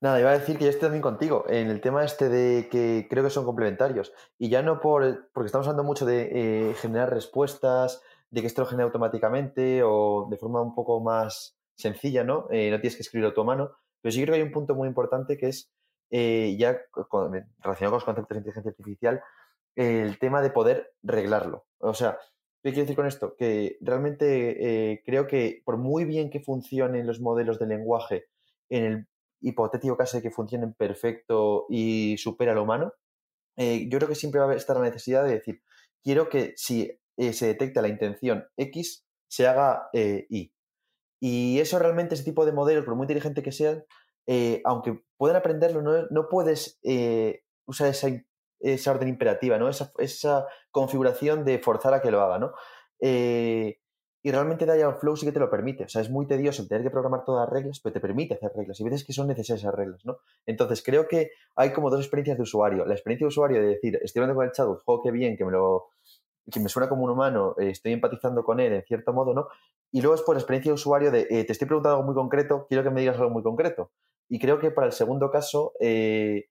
Nada, 0.00 0.18
iba 0.18 0.30
a 0.30 0.38
decir 0.38 0.56
que 0.56 0.64
yo 0.64 0.70
estoy 0.70 0.86
también 0.86 1.02
contigo 1.02 1.44
en 1.50 1.68
el 1.68 1.82
tema 1.82 2.02
este 2.02 2.30
de 2.30 2.70
que 2.70 3.08
creo 3.10 3.22
que 3.22 3.28
son 3.28 3.44
complementarios. 3.44 4.10
Y 4.38 4.48
ya 4.48 4.62
no 4.62 4.80
por. 4.80 5.30
porque 5.34 5.48
estamos 5.48 5.66
hablando 5.66 5.84
mucho 5.84 6.06
de 6.06 6.30
eh, 6.70 6.74
generar 6.76 7.10
respuestas, 7.10 8.00
de 8.30 8.40
que 8.40 8.46
esto 8.46 8.62
lo 8.62 8.68
genere 8.68 8.84
automáticamente 8.84 9.82
o 9.84 10.28
de 10.30 10.38
forma 10.38 10.62
un 10.62 10.74
poco 10.74 10.98
más 11.00 11.58
sencilla, 11.74 12.24
¿no? 12.24 12.46
Eh, 12.50 12.70
no 12.70 12.80
tienes 12.80 12.96
que 12.96 13.02
escribirlo 13.02 13.32
a 13.32 13.34
tu 13.34 13.44
mano. 13.44 13.72
Pero 14.00 14.12
sí 14.12 14.22
creo 14.22 14.32
que 14.32 14.40
hay 14.40 14.46
un 14.46 14.52
punto 14.52 14.74
muy 14.74 14.88
importante 14.88 15.36
que 15.36 15.48
es, 15.48 15.70
eh, 16.10 16.56
ya 16.58 16.80
relacionado 17.62 17.90
con 17.90 17.98
los 17.98 18.04
conceptos 18.04 18.30
de 18.30 18.38
inteligencia 18.38 18.70
artificial, 18.70 19.22
el 19.76 20.18
tema 20.18 20.42
de 20.42 20.50
poder 20.50 20.94
reglarlo. 21.02 21.66
O 21.78 21.94
sea, 21.94 22.18
¿qué 22.62 22.70
quiero 22.70 22.82
decir 22.82 22.96
con 22.96 23.06
esto? 23.06 23.36
Que 23.36 23.78
realmente 23.80 24.92
eh, 24.92 25.02
creo 25.04 25.26
que 25.26 25.62
por 25.64 25.78
muy 25.78 26.04
bien 26.04 26.30
que 26.30 26.40
funcionen 26.40 27.06
los 27.06 27.20
modelos 27.20 27.58
de 27.58 27.66
lenguaje, 27.66 28.26
en 28.68 28.84
el 28.84 29.06
hipotético 29.40 29.96
caso 29.96 30.16
de 30.18 30.22
que 30.22 30.30
funcionen 30.30 30.74
perfecto 30.74 31.66
y 31.68 32.16
supera 32.18 32.54
lo 32.54 32.62
humano, 32.62 32.92
eh, 33.56 33.88
yo 33.88 33.98
creo 33.98 34.08
que 34.08 34.14
siempre 34.14 34.40
va 34.40 34.50
a 34.50 34.56
estar 34.56 34.76
la 34.76 34.84
necesidad 34.84 35.24
de 35.24 35.32
decir, 35.32 35.62
quiero 36.02 36.28
que 36.28 36.54
si 36.56 36.90
se 37.18 37.46
detecta 37.46 37.82
la 37.82 37.88
intención 37.88 38.46
X, 38.56 39.04
se 39.28 39.46
haga 39.46 39.90
Y. 39.92 40.52
Y 41.24 41.60
eso 41.60 41.78
realmente, 41.78 42.16
ese 42.16 42.24
tipo 42.24 42.44
de 42.44 42.50
modelos, 42.50 42.84
por 42.84 42.96
muy 42.96 43.04
inteligente 43.04 43.44
que 43.44 43.52
sean, 43.52 43.84
eh, 44.26 44.60
aunque 44.64 45.04
puedan 45.16 45.36
aprenderlo, 45.36 45.80
no, 46.10 46.28
puedes 46.28 46.80
eh, 46.82 47.44
usar 47.64 47.86
esa, 47.86 48.08
esa, 48.62 48.92
orden 48.92 49.08
imperativa, 49.08 49.58
¿no? 49.58 49.68
Esa, 49.68 49.92
esa, 49.98 50.46
configuración 50.70 51.44
de 51.44 51.58
forzar 51.58 51.94
a 51.94 52.00
que 52.00 52.10
lo 52.10 52.22
haga, 52.22 52.38
¿no? 52.38 52.52
Eh, 53.00 53.78
y 54.24 54.30
realmente 54.30 54.64
Dialogflow 54.64 55.16
sí 55.16 55.26
que 55.26 55.32
te 55.32 55.40
lo 55.40 55.50
permite. 55.50 55.84
O 55.84 55.88
sea, 55.88 56.00
es 56.00 56.08
muy 56.08 56.26
tedioso 56.26 56.66
tener 56.68 56.84
que 56.84 56.90
programar 56.90 57.24
todas 57.24 57.44
las 57.44 57.52
reglas, 57.52 57.80
pero 57.82 57.92
te 57.92 58.00
permite 58.00 58.34
hacer 58.34 58.52
reglas. 58.54 58.78
Y 58.78 58.84
veces 58.84 59.04
que 59.04 59.12
son 59.12 59.26
necesarias 59.26 59.64
esas 59.64 59.74
reglas, 59.74 60.04
¿no? 60.06 60.18
Entonces, 60.46 60.82
creo 60.82 61.08
que 61.08 61.32
hay 61.56 61.72
como 61.72 61.90
dos 61.90 62.00
experiencias 62.00 62.36
de 62.36 62.44
usuario. 62.44 62.86
La 62.86 62.94
experiencia 62.94 63.24
de 63.24 63.28
usuario 63.28 63.60
de 63.60 63.66
decir, 63.66 63.98
estoy 64.00 64.20
hablando 64.20 64.36
con 64.38 64.46
el 64.46 64.52
chat, 64.52 64.66
juego 64.84 65.02
que 65.02 65.10
bien, 65.10 65.36
que 65.36 65.44
me 65.44 65.50
lo 65.50 65.88
que 66.50 66.60
me 66.60 66.68
suena 66.68 66.88
como 66.88 67.04
un 67.04 67.10
humano, 67.10 67.54
estoy 67.58 67.92
empatizando 67.92 68.42
con 68.42 68.58
él 68.58 68.72
en 68.72 68.82
cierto 68.82 69.12
modo, 69.12 69.32
¿no? 69.32 69.46
Y 69.92 70.00
luego 70.00 70.14
es 70.14 70.22
por 70.22 70.36
experiencia 70.36 70.70
de 70.70 70.74
usuario 70.74 71.10
de, 71.10 71.26
eh, 71.30 71.44
te 71.44 71.52
estoy 71.52 71.68
preguntando 71.68 71.96
algo 71.96 72.06
muy 72.06 72.14
concreto, 72.14 72.66
quiero 72.68 72.82
que 72.82 72.90
me 72.90 73.00
digas 73.00 73.16
algo 73.18 73.30
muy 73.30 73.42
concreto. 73.42 73.92
Y 74.28 74.38
creo 74.38 74.58
que 74.58 74.70
para 74.70 74.86
el 74.86 74.92
segundo 74.92 75.30
caso, 75.30 75.72
eh, 75.78 76.46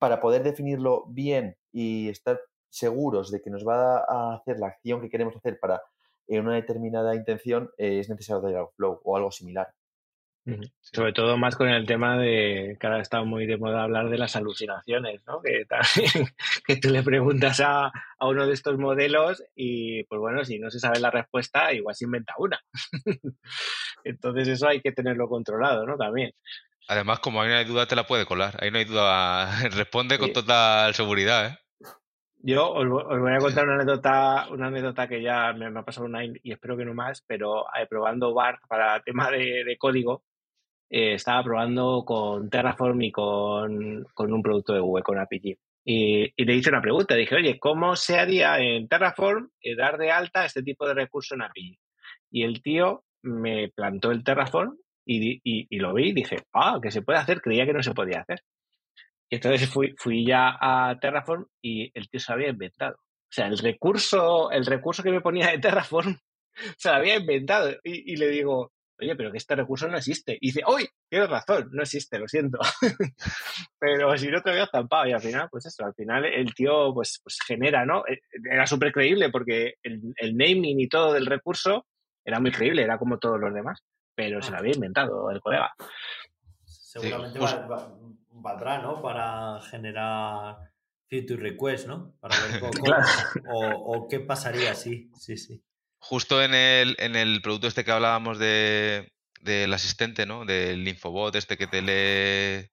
para 0.00 0.20
poder 0.20 0.42
definirlo 0.42 1.04
bien 1.08 1.56
y 1.72 2.08
estar 2.08 2.40
seguros 2.70 3.30
de 3.30 3.40
que 3.42 3.50
nos 3.50 3.66
va 3.66 3.98
a 3.98 4.34
hacer 4.34 4.58
la 4.58 4.68
acción 4.68 5.00
que 5.00 5.10
queremos 5.10 5.36
hacer 5.36 5.60
para 5.60 5.82
eh, 6.26 6.40
una 6.40 6.54
determinada 6.54 7.14
intención, 7.14 7.70
es 7.76 8.08
necesario 8.08 8.72
flow 8.76 9.00
o 9.04 9.16
algo 9.16 9.30
similar. 9.30 9.68
Sobre 10.80 11.12
todo 11.12 11.36
más 11.36 11.54
con 11.54 11.68
el 11.68 11.86
tema 11.86 12.18
de 12.18 12.76
que 12.80 12.86
ahora 12.86 13.02
está 13.02 13.22
muy 13.22 13.46
de 13.46 13.58
moda 13.58 13.84
hablar 13.84 14.08
de 14.08 14.18
las 14.18 14.34
alucinaciones, 14.34 15.20
¿no? 15.26 15.40
Que 15.42 15.64
también 15.66 16.26
que 16.66 16.76
tú 16.76 16.88
le 16.88 17.02
preguntas 17.02 17.60
a, 17.60 17.92
a, 18.18 18.26
uno 18.26 18.46
de 18.46 18.54
estos 18.54 18.78
modelos 18.78 19.44
y 19.54 20.02
pues 20.04 20.18
bueno, 20.18 20.44
si 20.44 20.58
no 20.58 20.70
se 20.70 20.80
sabe 20.80 20.98
la 20.98 21.10
respuesta, 21.10 21.72
igual 21.72 21.94
se 21.94 22.06
inventa 22.06 22.34
una. 22.38 22.58
Entonces 24.04 24.48
eso 24.48 24.66
hay 24.66 24.80
que 24.80 24.92
tenerlo 24.92 25.28
controlado, 25.28 25.86
¿no? 25.86 25.96
También. 25.96 26.32
Además, 26.88 27.20
como 27.20 27.40
ahí 27.40 27.48
no 27.48 27.56
hay 27.56 27.64
duda, 27.64 27.86
te 27.86 27.96
la 27.96 28.06
puede 28.06 28.26
colar. 28.26 28.56
Ahí 28.60 28.70
no 28.70 28.78
hay 28.78 28.84
duda. 28.84 29.50
Responde 29.70 30.18
con 30.18 30.32
total 30.32 30.94
seguridad, 30.94 31.46
¿eh? 31.46 31.58
Yo 32.42 32.70
os, 32.72 32.88
voy 32.88 33.32
a 33.34 33.38
contar 33.38 33.64
una 33.64 33.74
anécdota, 33.74 34.48
una 34.50 34.68
anécdota 34.68 35.06
que 35.06 35.22
ya 35.22 35.52
me, 35.52 35.66
ha 35.66 35.82
pasado 35.82 36.06
una 36.06 36.24
y 36.24 36.40
espero 36.44 36.74
que 36.76 36.86
no 36.86 36.94
más, 36.94 37.22
pero 37.26 37.66
eh, 37.78 37.86
probando 37.86 38.32
BART 38.32 38.60
para 38.66 39.02
tema 39.02 39.30
de, 39.30 39.62
de 39.62 39.76
código, 39.76 40.24
eh, 40.90 41.14
estaba 41.14 41.44
probando 41.44 42.04
con 42.04 42.50
Terraform 42.50 43.00
y 43.02 43.12
con, 43.12 44.06
un 44.16 44.42
producto 44.42 44.72
de 44.72 44.80
Google, 44.80 45.04
con 45.04 45.18
API. 45.18 45.56
Y, 45.84 46.32
y, 46.36 46.44
le 46.44 46.54
hice 46.54 46.70
una 46.70 46.82
pregunta, 46.82 47.14
dije, 47.14 47.36
oye, 47.36 47.58
¿cómo 47.60 47.94
se 47.94 48.18
haría 48.18 48.58
en 48.58 48.88
Terraform 48.88 49.50
eh, 49.62 49.76
dar 49.76 49.98
de 49.98 50.10
alta 50.10 50.44
este 50.44 50.62
tipo 50.62 50.86
de 50.86 50.94
recurso 50.94 51.34
en 51.34 51.42
API? 51.42 51.78
Y 52.30 52.42
el 52.42 52.60
tío 52.62 53.04
me 53.22 53.68
plantó 53.68 54.10
el 54.10 54.24
Terraform 54.24 54.76
y, 55.04 55.78
lo 55.78 55.94
vi 55.94 56.10
y 56.10 56.12
dije, 56.12 56.36
ah, 56.54 56.78
que 56.82 56.90
se 56.90 57.02
puede 57.02 57.18
hacer, 57.18 57.40
creía 57.40 57.66
que 57.66 57.72
no 57.72 57.82
se 57.82 57.94
podía 57.94 58.20
hacer. 58.20 58.42
Y 59.28 59.36
entonces 59.36 59.68
fui, 59.68 59.94
fui 59.96 60.26
ya 60.26 60.56
a 60.60 60.98
Terraform 61.00 61.46
y 61.62 61.90
el 61.94 62.08
tío 62.08 62.20
se 62.20 62.32
había 62.32 62.48
inventado. 62.48 62.96
O 63.30 63.32
sea, 63.32 63.46
el 63.46 63.58
recurso, 63.58 64.50
el 64.50 64.66
recurso 64.66 65.04
que 65.04 65.12
me 65.12 65.20
ponía 65.20 65.50
de 65.50 65.58
Terraform 65.58 66.18
se 66.76 66.88
había 66.88 67.16
inventado. 67.16 67.70
Y, 67.84 68.16
le 68.16 68.28
digo, 68.28 68.72
oye, 68.98 69.14
pero 69.14 69.30
que 69.30 69.38
este 69.38 69.54
recurso 69.54 69.86
no 69.86 69.96
existe. 69.96 70.36
Y 70.40 70.48
dice, 70.48 70.62
uy, 70.66 70.88
tienes 71.08 71.30
razón, 71.30 71.68
no 71.70 71.82
existe, 71.82 72.18
lo 72.18 72.26
siento. 72.26 72.58
pero 73.78 74.18
si 74.18 74.28
no 74.28 74.42
te 74.42 74.50
había 74.50 74.64
estampado 74.64 75.06
y 75.06 75.12
al 75.12 75.20
final, 75.20 75.48
pues 75.48 75.66
eso, 75.66 75.84
al 75.84 75.94
final 75.94 76.24
el 76.24 76.52
tío 76.54 76.92
pues, 76.92 77.20
pues 77.22 77.38
genera, 77.46 77.86
¿no? 77.86 78.04
Eh, 78.08 78.20
era 78.50 78.66
súper 78.66 78.92
creíble 78.92 79.30
porque 79.30 79.74
el, 79.84 80.36
naming 80.36 80.80
y 80.80 80.88
todo 80.88 81.12
del 81.12 81.26
recurso 81.26 81.86
era 82.24 82.40
muy 82.40 82.50
creíble, 82.50 82.82
era 82.82 82.98
como 82.98 83.18
todos 83.18 83.38
los 83.40 83.54
demás, 83.54 83.80
pero 84.20 84.42
se 84.42 84.50
lo 84.50 84.58
había 84.58 84.74
inventado 84.74 85.30
el 85.30 85.40
colega. 85.40 85.74
Seguramente 86.64 87.38
valdrá, 88.32 88.78
¿no? 88.78 89.00
Para 89.00 89.60
generar 89.62 90.56
feature 91.08 91.42
request, 91.42 91.86
¿no? 91.86 92.14
Para 92.20 92.36
ver 92.38 92.60
o, 93.48 93.96
o, 93.96 94.08
qué 94.08 94.20
pasaría, 94.20 94.74
sí, 94.74 95.10
sí, 95.18 95.36
sí 95.36 95.62
justo 96.00 96.42
en 96.42 96.54
el, 96.54 96.96
en 96.98 97.14
el 97.14 97.40
producto 97.42 97.68
este 97.68 97.84
que 97.84 97.92
hablábamos 97.92 98.38
de, 98.38 99.12
del 99.40 99.72
asistente, 99.72 100.26
¿no? 100.26 100.44
Del 100.44 100.86
infobot, 100.88 101.36
este 101.36 101.56
que 101.56 101.66
te 101.66 101.82
lee 101.82 102.70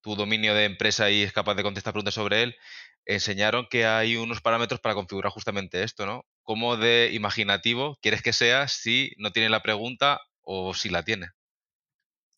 tu 0.00 0.14
dominio 0.14 0.54
de 0.54 0.64
empresa 0.64 1.10
y 1.10 1.22
es 1.22 1.32
capaz 1.32 1.54
de 1.56 1.64
contestar 1.64 1.92
preguntas 1.92 2.14
sobre 2.14 2.42
él, 2.44 2.56
enseñaron 3.04 3.66
que 3.68 3.84
hay 3.86 4.16
unos 4.16 4.40
parámetros 4.40 4.80
para 4.80 4.94
configurar 4.94 5.32
justamente 5.32 5.82
esto, 5.82 6.06
¿no? 6.06 6.24
Cómo 6.42 6.76
de 6.76 7.10
imaginativo 7.12 7.98
quieres 8.00 8.22
que 8.22 8.32
sea 8.32 8.68
si 8.68 9.12
no 9.18 9.32
tiene 9.32 9.48
la 9.48 9.62
pregunta 9.62 10.20
o 10.50 10.72
si 10.72 10.88
la 10.88 11.02
tiene. 11.02 11.26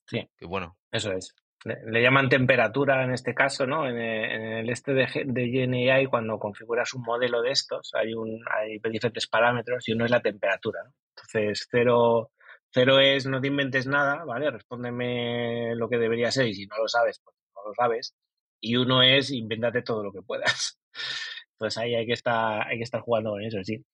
Sí. 0.07 0.29
Que 0.37 0.46
bueno. 0.46 0.77
Eso 0.90 1.12
es. 1.12 1.35
Le, 1.64 2.03
llaman 2.03 2.29
temperatura 2.29 3.05
en 3.05 3.12
este 3.12 3.35
caso, 3.35 3.66
¿no? 3.66 3.87
En 3.87 3.99
el, 3.99 4.68
este 4.68 4.92
de, 4.92 5.07
de 5.27 5.49
GNI, 5.49 6.07
cuando 6.07 6.38
configuras 6.38 6.92
un 6.94 7.03
modelo 7.03 7.40
de 7.42 7.53
estos, 7.53 7.92
hay, 7.94 8.14
un, 8.14 8.42
hay 8.51 8.79
diferentes 8.79 9.29
parámetros 9.29 9.88
y 9.88 9.92
uno 9.92 10.07
es 10.07 10.11
la 10.11 10.23
temperatura, 10.23 10.83
¿no? 10.83 10.92
Entonces, 11.11 11.68
cero, 11.70 12.33
cero 12.70 12.99
es 12.99 13.27
no 13.27 13.40
te 13.40 13.49
inventes 13.49 13.87
nada, 13.87 14.25
¿vale? 14.25 14.51
Respóndeme 14.51 15.77
lo 15.77 15.88
que 15.88 15.99
debería 15.99 16.33
ser 16.33 16.49
y 16.49 16.55
si 16.55 16.66
no 16.66 16.79
lo 16.79 16.88
sabes, 16.88 17.20
pues 17.23 17.37
no 17.55 17.68
lo 17.68 17.75
sabes. 17.75 18.16
Y 18.59 18.75
uno 18.77 19.03
es 19.03 19.31
invéntate 19.31 19.83
todo 19.83 20.03
lo 20.03 20.12
que 20.12 20.23
puedas. 20.23 20.81
Entonces 21.53 21.79
ahí 21.79 21.94
hay 21.94 22.07
que 22.07 22.14
estar, 22.14 22.66
hay 22.66 22.79
que 22.79 22.85
estar 22.85 23.03
jugando 23.03 23.31
con 23.31 23.42
eso, 23.42 23.62
sí. 23.62 23.85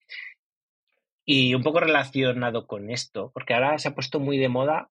Y 1.29 1.53
un 1.53 1.61
poco 1.61 1.81
relacionado 1.81 2.67
con 2.67 2.89
esto, 2.89 3.31
porque 3.33 3.53
ahora 3.53 3.77
se 3.79 3.89
ha 3.89 3.93
puesto 3.93 4.21
muy 4.21 4.37
de 4.37 4.47
moda 4.47 4.89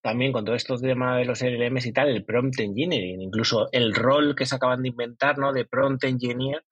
también 0.00 0.30
con 0.30 0.44
todo 0.44 0.54
esto 0.54 0.78
tema 0.78 1.16
de 1.18 1.24
los 1.24 1.42
LLMs 1.42 1.86
y 1.86 1.92
tal, 1.92 2.08
el 2.08 2.24
prompt 2.24 2.60
engineering, 2.60 3.20
incluso 3.20 3.68
el 3.72 3.92
rol 3.92 4.36
que 4.36 4.46
se 4.46 4.54
acaban 4.54 4.82
de 4.82 4.90
inventar, 4.90 5.36
¿no? 5.36 5.52
De 5.52 5.64
prompt 5.64 6.04
engineer, 6.04 6.64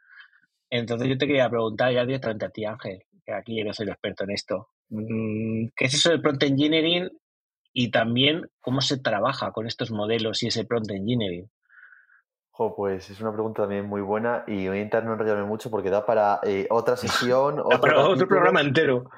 Entonces 0.71 1.09
yo 1.09 1.19
te 1.19 1.27
quería 1.27 1.51
preguntar 1.51 1.93
ya 1.93 2.07
directamente 2.07 2.47
a 2.47 2.51
ti, 2.51 2.65
Ángel, 2.65 3.03
que 3.25 3.33
aquí 3.33 3.59
yo 3.59 3.65
no 3.65 3.73
soy 3.73 3.89
experto 3.89 4.23
en 4.23 4.31
esto. 4.31 4.69
Mm, 4.89 5.67
¿Qué 5.75 5.87
es 5.87 5.95
eso 5.95 6.11
del 6.11 6.23
prompt 6.23 6.45
engineering 6.45 7.11
y 7.73 7.91
también 7.91 8.49
cómo 8.61 8.81
se 8.81 8.99
trabaja 8.99 9.51
con 9.51 9.67
estos 9.67 9.91
modelos 9.91 10.45
y 10.45 10.47
ese 10.47 10.65
prompt 10.65 10.93
engineering? 10.93 11.51
Pues 12.57 13.11
es 13.11 13.21
una 13.21 13.33
pregunta 13.33 13.63
también 13.63 13.87
muy 13.87 14.01
buena 14.01 14.45
y 14.47 14.67
voy 14.69 14.79
a 14.79 14.81
intentar 14.81 15.05
no 15.05 15.13
enrollarme 15.13 15.45
mucho 15.45 15.71
porque 15.71 15.91
da 15.91 16.07
para 16.07 16.41
eh, 16.43 16.67
otra 16.71 16.97
sesión. 16.97 17.61
otro, 17.61 18.11
otro, 18.11 18.27
programa 18.27 18.61
entero. 18.61 19.11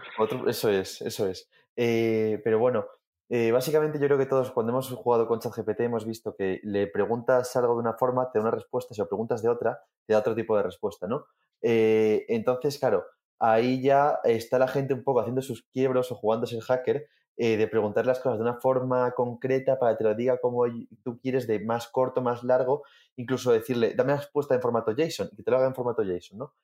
eso 0.46 0.68
es, 0.70 1.00
eso 1.02 1.28
es. 1.28 1.48
Eh, 1.76 2.40
pero 2.42 2.58
bueno, 2.58 2.86
eh, 3.28 3.52
básicamente 3.52 3.98
yo 4.00 4.06
creo 4.06 4.18
que 4.18 4.26
todos 4.26 4.50
cuando 4.50 4.72
hemos 4.72 4.90
jugado 4.90 5.28
con 5.28 5.38
ChatGPT 5.38 5.80
hemos 5.80 6.04
visto 6.04 6.34
que 6.34 6.60
le 6.64 6.88
preguntas 6.88 7.54
algo 7.56 7.74
de 7.74 7.80
una 7.80 7.94
forma, 7.94 8.30
te 8.32 8.38
da 8.38 8.42
una 8.42 8.50
respuesta, 8.50 8.94
si 8.94 9.00
lo 9.00 9.08
preguntas 9.08 9.40
de 9.42 9.48
otra, 9.48 9.80
te 10.06 10.14
da 10.14 10.18
otro 10.18 10.34
tipo 10.34 10.56
de 10.56 10.64
respuesta, 10.64 11.06
¿no? 11.06 11.26
entonces, 11.60 12.78
claro, 12.78 13.04
ahí 13.40 13.82
ya 13.82 14.20
está 14.22 14.60
la 14.60 14.68
gente 14.68 14.94
un 14.94 15.02
poco 15.02 15.20
haciendo 15.20 15.42
sus 15.42 15.64
quiebros 15.72 16.12
o 16.12 16.14
jugándose 16.14 16.54
el 16.54 16.62
hacker 16.62 17.08
eh, 17.40 17.56
de 17.56 17.68
preguntar 17.68 18.04
las 18.04 18.18
cosas 18.18 18.38
de 18.38 18.42
una 18.42 18.58
forma 18.58 19.12
concreta 19.12 19.78
para 19.78 19.92
que 19.92 19.98
te 19.98 20.04
lo 20.04 20.14
diga 20.16 20.40
como 20.40 20.64
tú 21.04 21.20
quieres, 21.20 21.46
de 21.46 21.60
más 21.60 21.86
corto, 21.86 22.20
más 22.20 22.42
largo, 22.42 22.82
incluso 23.14 23.52
decirle, 23.52 23.94
dame 23.94 24.10
la 24.10 24.18
respuesta 24.18 24.56
en 24.56 24.60
formato 24.60 24.90
JSON, 24.90 25.28
y 25.30 25.36
que 25.36 25.42
te 25.44 25.50
lo 25.52 25.58
haga 25.58 25.68
en 25.68 25.74
formato 25.76 26.02
JSON, 26.02 26.36
¿no? 26.36 26.54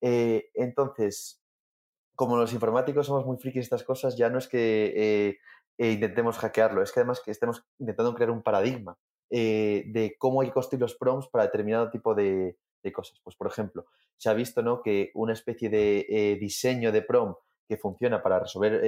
Eh, 0.00 0.50
entonces, 0.54 1.40
como 2.16 2.36
los 2.36 2.52
informáticos 2.52 3.06
somos 3.06 3.24
muy 3.24 3.36
frikis 3.36 3.60
de 3.60 3.60
estas 3.60 3.84
cosas, 3.84 4.16
ya 4.16 4.28
no 4.28 4.38
es 4.38 4.48
que 4.48 5.38
eh, 5.78 5.92
intentemos 5.92 6.36
hackearlo, 6.38 6.82
es 6.82 6.90
que 6.90 6.98
además 6.98 7.22
que 7.24 7.30
estemos 7.30 7.64
intentando 7.78 8.12
crear 8.12 8.32
un 8.32 8.42
paradigma 8.42 8.98
de 9.30 10.16
cómo 10.18 10.40
hay 10.40 10.48
que 10.48 10.54
construir 10.54 10.80
los 10.80 10.96
prompts 10.96 11.28
para 11.28 11.44
determinado 11.44 11.90
tipo 11.90 12.12
de, 12.12 12.58
de, 12.82 12.92
cosas. 12.92 13.20
Pues, 13.22 13.36
por 13.36 13.46
ejemplo, 13.46 13.86
se 14.16 14.28
ha 14.28 14.34
visto 14.34 14.62
¿no? 14.62 14.82
que 14.82 15.12
una 15.14 15.32
especie 15.32 15.70
de 15.70 16.38
diseño 16.40 16.90
de 16.90 17.02
prompt 17.02 17.38
que 17.68 17.76
funciona 17.76 18.20
para 18.20 18.40
resolver 18.40 18.80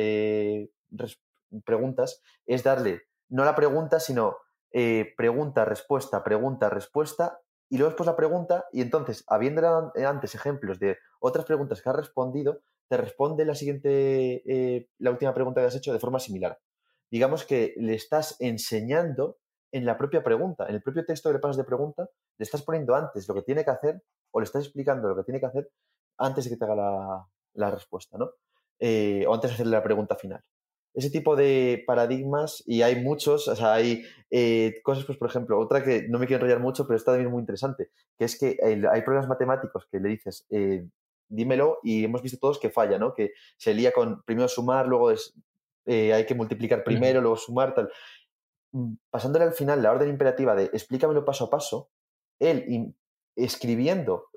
preguntas 1.64 2.22
es 2.46 2.62
darle 2.62 3.02
no 3.28 3.44
la 3.44 3.54
pregunta, 3.54 4.00
sino 4.00 4.37
eh, 4.72 5.14
pregunta, 5.16 5.64
respuesta, 5.64 6.22
pregunta, 6.22 6.70
respuesta, 6.70 7.40
y 7.68 7.78
luego 7.78 7.90
después 7.90 8.06
la 8.06 8.16
pregunta, 8.16 8.66
y 8.72 8.80
entonces, 8.80 9.24
habiendo 9.26 9.92
antes 10.06 10.35
ejemplos 10.35 10.78
de 10.78 10.98
otras 11.18 11.44
preguntas 11.44 11.82
que 11.82 11.88
has 11.88 11.96
respondido, 11.96 12.61
te 12.88 12.96
responde 12.96 13.44
la 13.44 13.56
siguiente, 13.56 14.42
eh, 14.46 14.88
la 14.98 15.11
última 15.11 15.35
pregunta 15.35 15.61
que 15.61 15.66
has 15.66 15.74
hecho 15.74 15.92
de 15.92 15.98
forma 15.98 16.20
similar. 16.20 16.61
Digamos 17.11 17.44
que 17.44 17.74
le 17.78 17.94
estás 17.94 18.37
enseñando 18.38 19.38
en 19.72 19.85
la 19.85 19.98
propia 19.98 20.22
pregunta, 20.22 20.66
en 20.68 20.76
el 20.76 20.82
propio 20.82 21.04
texto 21.04 21.28
que 21.28 21.35
le 21.35 21.40
pasas 21.40 21.56
de 21.56 21.64
pregunta, 21.64 22.09
le 22.38 22.44
estás 22.44 22.62
poniendo 22.62 22.94
antes 22.94 23.26
lo 23.26 23.35
que 23.35 23.42
tiene 23.42 23.64
que 23.64 23.70
hacer 23.70 24.02
o 24.30 24.38
le 24.38 24.44
estás 24.44 24.62
explicando 24.62 25.09
lo 25.09 25.16
que 25.16 25.24
tiene 25.24 25.40
que 25.40 25.46
hacer 25.46 25.70
antes 26.18 26.44
de 26.44 26.50
que 26.50 26.56
te 26.56 26.64
haga 26.64 27.26
la, 27.54 27.70
respuesta, 27.70 28.16
¿no? 28.16 28.30
Eh, 28.78 29.24
o 29.26 29.35
antes 29.35 29.50
de 29.50 29.54
hacerle 29.54 29.72
la 29.72 29.82
pregunta 29.82 30.14
final 30.14 30.42
ese 30.96 31.11
tipo 31.11 31.37
de 31.37 31.85
paradigmas 31.87 32.64
y 32.66 32.80
hay 32.80 33.02
muchos, 33.02 33.48
o 33.48 33.54
sea, 33.54 33.74
hay 33.74 34.04
eh, 34.30 34.80
cosas, 34.82 35.04
pues 35.04 35.18
por 35.18 35.28
ejemplo, 35.28 35.61
otra 35.61 35.85
que 35.85 36.09
no 36.09 36.18
me 36.18 36.26
quiero 36.26 36.42
enrollar 36.42 36.62
mucho, 36.62 36.87
pero 36.87 36.96
está 36.96 37.12
también 37.12 37.30
muy 37.30 37.40
interesante, 37.40 37.90
que 38.18 38.24
es 38.24 38.38
que 38.38 38.56
hay 38.62 39.02
problemas 39.02 39.28
matemáticos 39.28 39.87
que 39.92 40.00
le 40.00 40.09
dices, 40.09 40.46
eh, 40.48 40.87
dímelo, 41.28 41.80
y 41.82 42.04
hemos 42.04 42.22
visto 42.22 42.38
todos 42.38 42.59
que 42.59 42.70
falla, 42.70 42.98
¿no? 42.98 43.12
Que 43.12 43.32
se 43.59 43.74
lía 43.74 43.92
con 43.92 44.22
primero 44.22 44.48
sumar, 44.48 44.88
luego 44.88 45.11
es, 45.11 45.35
eh, 45.85 46.14
hay 46.14 46.24
que 46.24 46.35
multiplicar 46.35 46.82
primero, 46.82 47.20
luego 47.20 47.37
sumar, 47.37 47.74
tal. 47.74 47.90
Mm, 48.72 48.94
pasándole 49.11 49.44
al 49.44 49.52
final 49.52 49.82
la 49.82 49.92
orden 49.92 50.09
imperativa 50.09 50.54
de 50.54 50.64
explícamelo 50.64 51.26
paso 51.26 51.44
a 51.44 51.50
paso, 51.50 51.90
él 52.38 52.94
escribiendo 53.37 54.30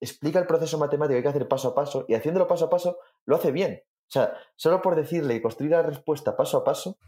explica 0.00 0.38
el 0.38 0.46
proceso 0.46 0.78
matemático 0.78 1.12
que 1.12 1.16
hay 1.18 1.22
que 1.22 1.28
hacer 1.28 1.48
paso 1.48 1.68
a 1.68 1.74
paso 1.74 2.04
y 2.08 2.14
haciéndolo 2.14 2.46
paso 2.46 2.66
a 2.66 2.70
paso 2.70 2.98
lo 3.26 3.36
hace 3.36 3.52
bien. 3.52 3.82
O 4.08 4.10
sea, 4.14 4.34
solo 4.56 4.82
por 4.82 4.96
decirle 4.96 5.34
y 5.34 5.42
construir 5.42 5.72
la 5.72 5.82
respuesta 5.82 6.36
paso 6.36 6.58
a 6.58 6.64
paso, 6.64 6.98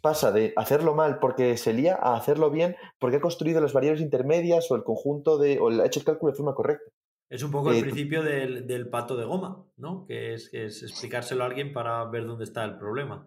pasa 0.00 0.32
de 0.32 0.52
hacerlo 0.56 0.94
mal 0.94 1.18
porque 1.20 1.56
se 1.56 1.72
lía 1.72 1.94
a 1.94 2.16
hacerlo 2.16 2.50
bien 2.50 2.76
porque 2.98 3.16
ha 3.16 3.20
construido 3.20 3.60
las 3.60 3.72
variables 3.72 4.02
intermedias 4.02 4.70
o 4.70 4.76
el 4.76 4.82
conjunto 4.82 5.38
de. 5.38 5.58
o 5.58 5.68
ha 5.68 5.86
hecho 5.86 6.00
el 6.00 6.06
cálculo 6.06 6.32
de 6.32 6.36
forma 6.36 6.54
correcta. 6.54 6.90
Es 7.30 7.42
un 7.42 7.50
poco 7.50 7.70
el 7.70 7.78
eh, 7.78 7.80
principio 7.80 8.22
del, 8.22 8.90
pato 8.90 9.16
de 9.16 9.24
goma, 9.24 9.64
¿no? 9.78 10.04
Que 10.04 10.34
es, 10.34 10.52
explicárselo 10.52 11.42
a 11.42 11.46
alguien 11.46 11.72
para 11.72 12.04
ver 12.04 12.26
dónde 12.26 12.44
está 12.44 12.62
el 12.64 12.76
problema. 12.76 13.26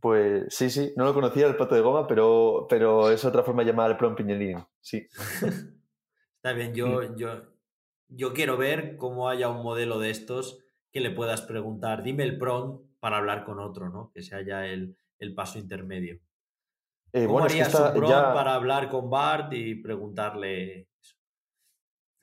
Pues 0.00 0.52
sí, 0.52 0.68
sí, 0.68 0.92
no 0.96 1.04
lo 1.04 1.14
conocía 1.14 1.46
el 1.46 1.56
pato 1.56 1.76
de 1.76 1.82
goma, 1.82 2.08
pero, 2.08 2.66
pero 2.68 3.12
es 3.12 3.24
otra 3.24 3.44
forma 3.44 3.62
de 3.62 3.70
llamar 3.70 3.96
prompt 3.96 4.20
engineering, 4.20 4.64
sí. 4.80 5.06
Está 6.36 6.52
bien, 6.52 6.74
yo, 6.74 7.00
mm. 7.02 7.16
yo, 7.16 7.28
yo 8.08 8.32
quiero 8.32 8.56
ver 8.56 8.96
cómo 8.96 9.28
haya 9.28 9.48
un 9.48 9.62
modelo 9.62 10.00
de 10.00 10.10
estos 10.10 10.64
que 10.92 11.00
le 11.00 11.10
puedas 11.10 11.42
preguntar, 11.42 12.02
dime 12.02 12.24
el 12.24 12.38
prompt 12.38 12.88
para 13.00 13.18
hablar 13.18 13.44
con 13.44 13.60
otro, 13.60 13.88
¿no? 13.88 14.10
Que 14.12 14.22
sea 14.22 14.42
ya 14.42 14.66
el, 14.66 14.96
paso 15.34 15.58
intermedio. 15.58 16.20
Eh, 17.12 17.26
¿Cómo 17.26 17.40
harías 17.40 17.74
un 17.74 17.92
prompt 17.92 18.34
para 18.34 18.54
hablar 18.54 18.90
con 18.90 19.08
Bart 19.08 19.52
y 19.52 19.76
preguntarle 19.76 20.88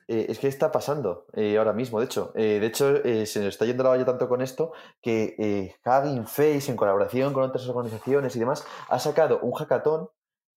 eh, 0.07 0.27
es 0.29 0.37
que 0.37 0.47
está 0.47 0.71
pasando 0.71 1.25
eh, 1.33 1.57
ahora 1.57 1.73
mismo, 1.73 1.99
de 1.99 2.05
hecho. 2.05 2.31
de 2.35 2.63
hecho, 2.63 3.01
se 3.01 3.39
nos 3.39 3.47
está 3.47 3.65
yendo 3.65 3.81
la 3.81 3.89
valla 3.89 4.05
tanto 4.05 4.29
con 4.29 4.43
esto 4.43 4.71
que 5.01 5.73
Hugging 5.83 6.27
Face, 6.27 6.69
en 6.69 6.77
colaboración 6.77 7.33
con 7.33 7.41
otras 7.41 7.67
organizaciones 7.67 8.35
y 8.35 8.39
demás, 8.39 8.67
ha 8.87 8.99
sacado 8.99 9.39
un 9.39 9.53
hackathon 9.53 10.09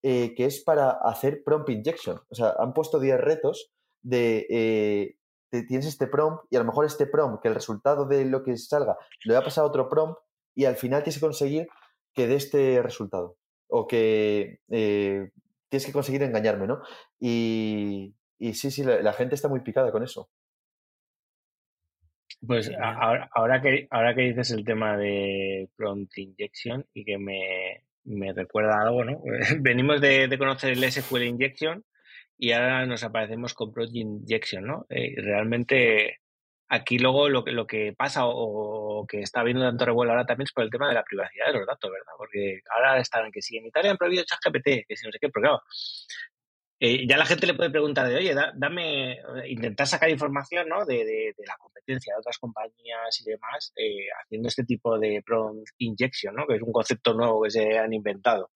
que 0.03 0.35
es 0.37 0.63
para 0.63 0.91
hacer 0.91 1.43
prompt 1.43 1.69
injection. 1.69 2.21
O 2.29 2.35
sea, 2.35 2.53
han 2.59 2.73
puesto 2.73 2.99
10 2.99 3.19
retos 3.19 3.71
de 4.03 5.17
tienes 5.49 5.85
este 5.85 6.07
prompt 6.07 6.43
y 6.49 6.55
a 6.55 6.59
lo 6.59 6.65
mejor 6.65 6.85
este 6.85 7.07
prompt, 7.07 7.41
que 7.41 7.47
el 7.47 7.55
resultado 7.55 8.05
de 8.05 8.25
lo 8.25 8.43
que 8.43 8.57
salga 8.57 8.97
lo 9.25 9.33
va 9.33 9.39
a 9.39 9.43
pasar 9.43 9.63
a 9.63 9.67
otro 9.67 9.89
prompt 9.89 10.19
y 10.55 10.65
al 10.65 10.75
final 10.75 11.03
tienes 11.03 11.15
que 11.15 11.25
conseguir 11.25 11.67
que 12.13 12.27
dé 12.27 12.35
este 12.35 12.81
resultado 12.81 13.37
o 13.67 13.87
que 13.87 14.59
eh, 14.69 15.29
tienes 15.69 15.85
que 15.85 15.93
conseguir 15.93 16.23
engañarme, 16.23 16.67
¿no? 16.67 16.81
Y, 17.19 18.15
sí, 18.39 18.71
sí, 18.71 18.83
la, 18.83 19.13
gente 19.13 19.35
está 19.35 19.47
muy 19.47 19.61
picada 19.61 19.91
con 19.91 20.03
eso. 20.03 20.29
Pues 22.45 22.71
ahora, 22.81 23.61
que, 23.61 23.87
ahora 23.91 24.15
que 24.15 24.21
dices 24.21 24.51
el 24.51 24.63
tema 24.63 24.97
de 24.97 25.69
prompt 25.75 26.17
injection 26.17 26.85
y 26.93 27.03
que 27.03 27.17
me, 27.17 27.83
me 28.05 28.33
recuerda 28.33 28.81
algo, 28.81 29.03
¿no? 29.03 29.21
Venimos 29.59 29.99
de, 30.01 30.27
de 30.27 30.37
conocer 30.37 30.71
el 30.71 30.91
SQL 30.91 31.23
injection 31.23 31.83
y 32.39 32.53
ahora 32.53 32.85
nos 32.85 33.03
aparecemos 33.03 33.53
con 33.53 33.73
Project 33.73 33.95
Injection, 33.95 34.65
¿no? 34.65 34.85
Eh, 34.89 35.13
realmente 35.17 36.19
aquí 36.69 36.97
luego 36.97 37.27
lo 37.27 37.43
que, 37.43 37.51
lo 37.51 37.67
que 37.67 37.93
pasa 37.97 38.21
o, 38.25 39.05
que 39.07 39.21
está 39.21 39.41
habiendo 39.41 39.65
tanto 39.65 39.85
revuelo 39.85 40.11
ahora 40.11 40.25
también 40.25 40.45
es 40.45 40.53
por 40.53 40.63
el 40.63 40.69
tema 40.69 40.87
de 40.87 40.93
la 40.93 41.03
privacidad 41.03 41.47
de 41.47 41.53
los 41.59 41.67
datos, 41.67 41.91
¿verdad? 41.91 42.13
Porque 42.17 42.61
ahora 42.73 42.99
están 42.99 43.31
que 43.31 43.41
si 43.41 43.57
en 43.57 43.65
Italia 43.65 43.91
han 43.91 43.97
prohibido 43.97 44.23
ChatGPT, 44.23 44.87
que 44.87 44.95
si 44.95 45.05
no 45.05 45.11
sé 45.11 45.19
qué, 45.19 45.29
pero 45.29 45.41
claro, 45.43 45.63
eh, 46.79 47.05
ya 47.05 47.17
la 47.17 47.25
gente 47.25 47.45
le 47.45 47.55
puede 47.55 47.71
preguntar 47.71 48.07
de, 48.07 48.15
oye, 48.15 48.33
dame, 48.55 49.19
intentar 49.47 49.85
sacar 49.87 50.09
información, 50.09 50.69
¿no? 50.69 50.85
De, 50.85 51.03
de, 51.03 51.45
la 51.45 51.57
competencia 51.57 52.13
de 52.13 52.19
otras 52.19 52.37
compañías 52.37 53.19
y 53.19 53.25
demás, 53.25 53.73
eh, 53.75 54.07
haciendo 54.23 54.47
este 54.47 54.63
tipo 54.63 54.97
de 54.97 55.21
prompt 55.25 55.67
injection, 55.79 56.35
¿no? 56.35 56.47
Que 56.47 56.55
es 56.55 56.61
un 56.61 56.71
concepto 56.71 57.13
nuevo 57.13 57.43
que 57.43 57.51
se 57.51 57.77
han 57.77 57.91
inventado 57.91 58.51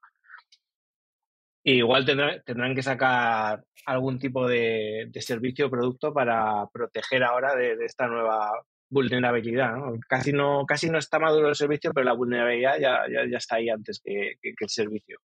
igual 1.63 2.06
tendrán, 2.06 2.76
que 2.76 2.84
sacar 2.84 3.63
algún 3.86 4.19
tipo 4.19 4.47
de, 4.47 5.10
servicio 5.19 5.67
o 5.67 5.69
producto 5.69 6.13
para 6.13 6.67
proteger 6.71 7.23
ahora 7.23 7.56
de, 7.56 7.73
esta 7.86 8.08
nueva 8.08 8.52
vulnerabilidad. 8.89 9.76
Casi, 10.08 10.34
no, 10.34 10.65
casi 10.65 10.89
no 10.89 10.97
está 10.97 11.19
maduro 11.19 11.49
el 11.49 11.56
servicio, 11.56 11.91
pero 11.93 12.06
la 12.06 12.13
vulnerabilidad 12.13 12.80
ya, 12.80 13.06
está 13.38 13.56
ahí 13.56 13.69
antes 13.69 14.02
que, 14.04 14.38
el 14.41 14.69
servicio. 14.69 15.19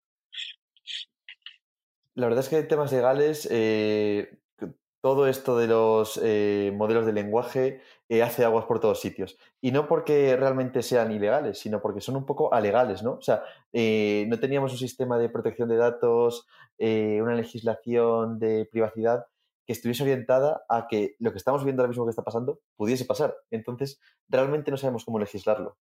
La 2.14 2.28
verdad 2.28 2.44
es 2.44 2.50
que 2.50 2.58
en 2.58 2.68
temas 2.68 2.92
legales, 2.92 3.48
eh, 3.52 4.38
todo 5.02 5.28
esto 5.28 5.58
de 5.58 5.68
los 5.68 6.20
eh, 6.24 6.72
modelos 6.74 7.06
de 7.06 7.14
lenguaje 7.14 7.82
eh, 8.10 8.24
hace 8.24 8.46
aguas 8.46 8.66
por 8.66 8.80
todos 8.80 9.02
sitios. 9.02 9.38
Y 9.62 9.72
no 9.72 9.88
porque 9.88 10.36
realmente 10.36 10.82
sean 10.84 11.12
ilegales, 11.12 11.60
sino 11.60 11.82
porque 11.82 12.02
son 12.02 12.16
un 12.16 12.26
poco 12.26 12.54
alegales, 12.54 13.04
¿no? 13.04 13.14
O 13.14 13.22
sea, 13.22 13.44
eh, 13.74 14.26
no 14.28 14.40
teníamos 14.40 14.72
un 14.72 14.78
sistema 14.78 15.18
de 15.18 15.30
protección 15.30 15.70
de 15.70 15.78
datos, 15.78 16.46
una 16.78 17.36
legislación 17.36 18.38
de 18.40 18.68
privacidad 18.70 19.26
que 19.66 19.74
estuviese 19.74 20.04
orientada 20.04 20.64
a 20.70 20.88
que 20.88 21.16
lo 21.20 21.32
que 21.32 21.38
estamos 21.38 21.64
viendo 21.64 21.82
ahora 21.82 21.90
mismo 21.90 22.06
que 22.06 22.12
está 22.12 22.24
pasando 22.24 22.60
pudiese 22.76 23.06
pasar. 23.06 23.36
Entonces, 23.50 24.00
realmente 24.28 24.72
no 24.72 24.78
sabemos 24.78 25.06
cómo 25.06 25.20
legislarlo. 25.20 25.78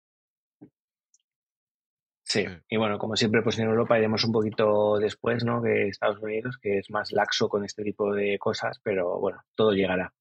Sí, 2.23 2.45
y 2.69 2.77
bueno, 2.77 2.97
como 2.97 3.17
siempre, 3.17 3.41
pues 3.41 3.59
en 3.59 3.67
Europa 3.67 3.97
iremos 3.97 4.23
un 4.23 4.31
poquito 4.31 4.97
después, 4.99 5.43
¿no? 5.43 5.61
Que 5.61 5.89
Estados 5.89 6.19
Unidos, 6.21 6.57
que 6.61 6.77
es 6.77 6.89
más 6.89 7.11
laxo 7.11 7.49
con 7.49 7.65
este 7.65 7.83
tipo 7.83 8.13
de 8.13 8.37
cosas, 8.39 8.79
pero 8.83 9.19
bueno, 9.19 9.41
todo 9.53 9.73
llegará. 9.73 10.13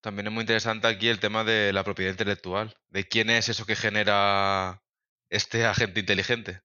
También 0.00 0.28
es 0.28 0.32
muy 0.32 0.42
interesante 0.42 0.86
aquí 0.86 1.08
el 1.08 1.18
tema 1.18 1.42
de 1.44 1.72
la 1.72 1.82
propiedad 1.84 2.12
intelectual, 2.12 2.74
de 2.88 3.04
quién 3.04 3.30
es 3.30 3.48
eso 3.48 3.66
que 3.66 3.74
genera 3.74 4.82
este 5.28 5.64
agente 5.64 6.00
inteligente. 6.00 6.60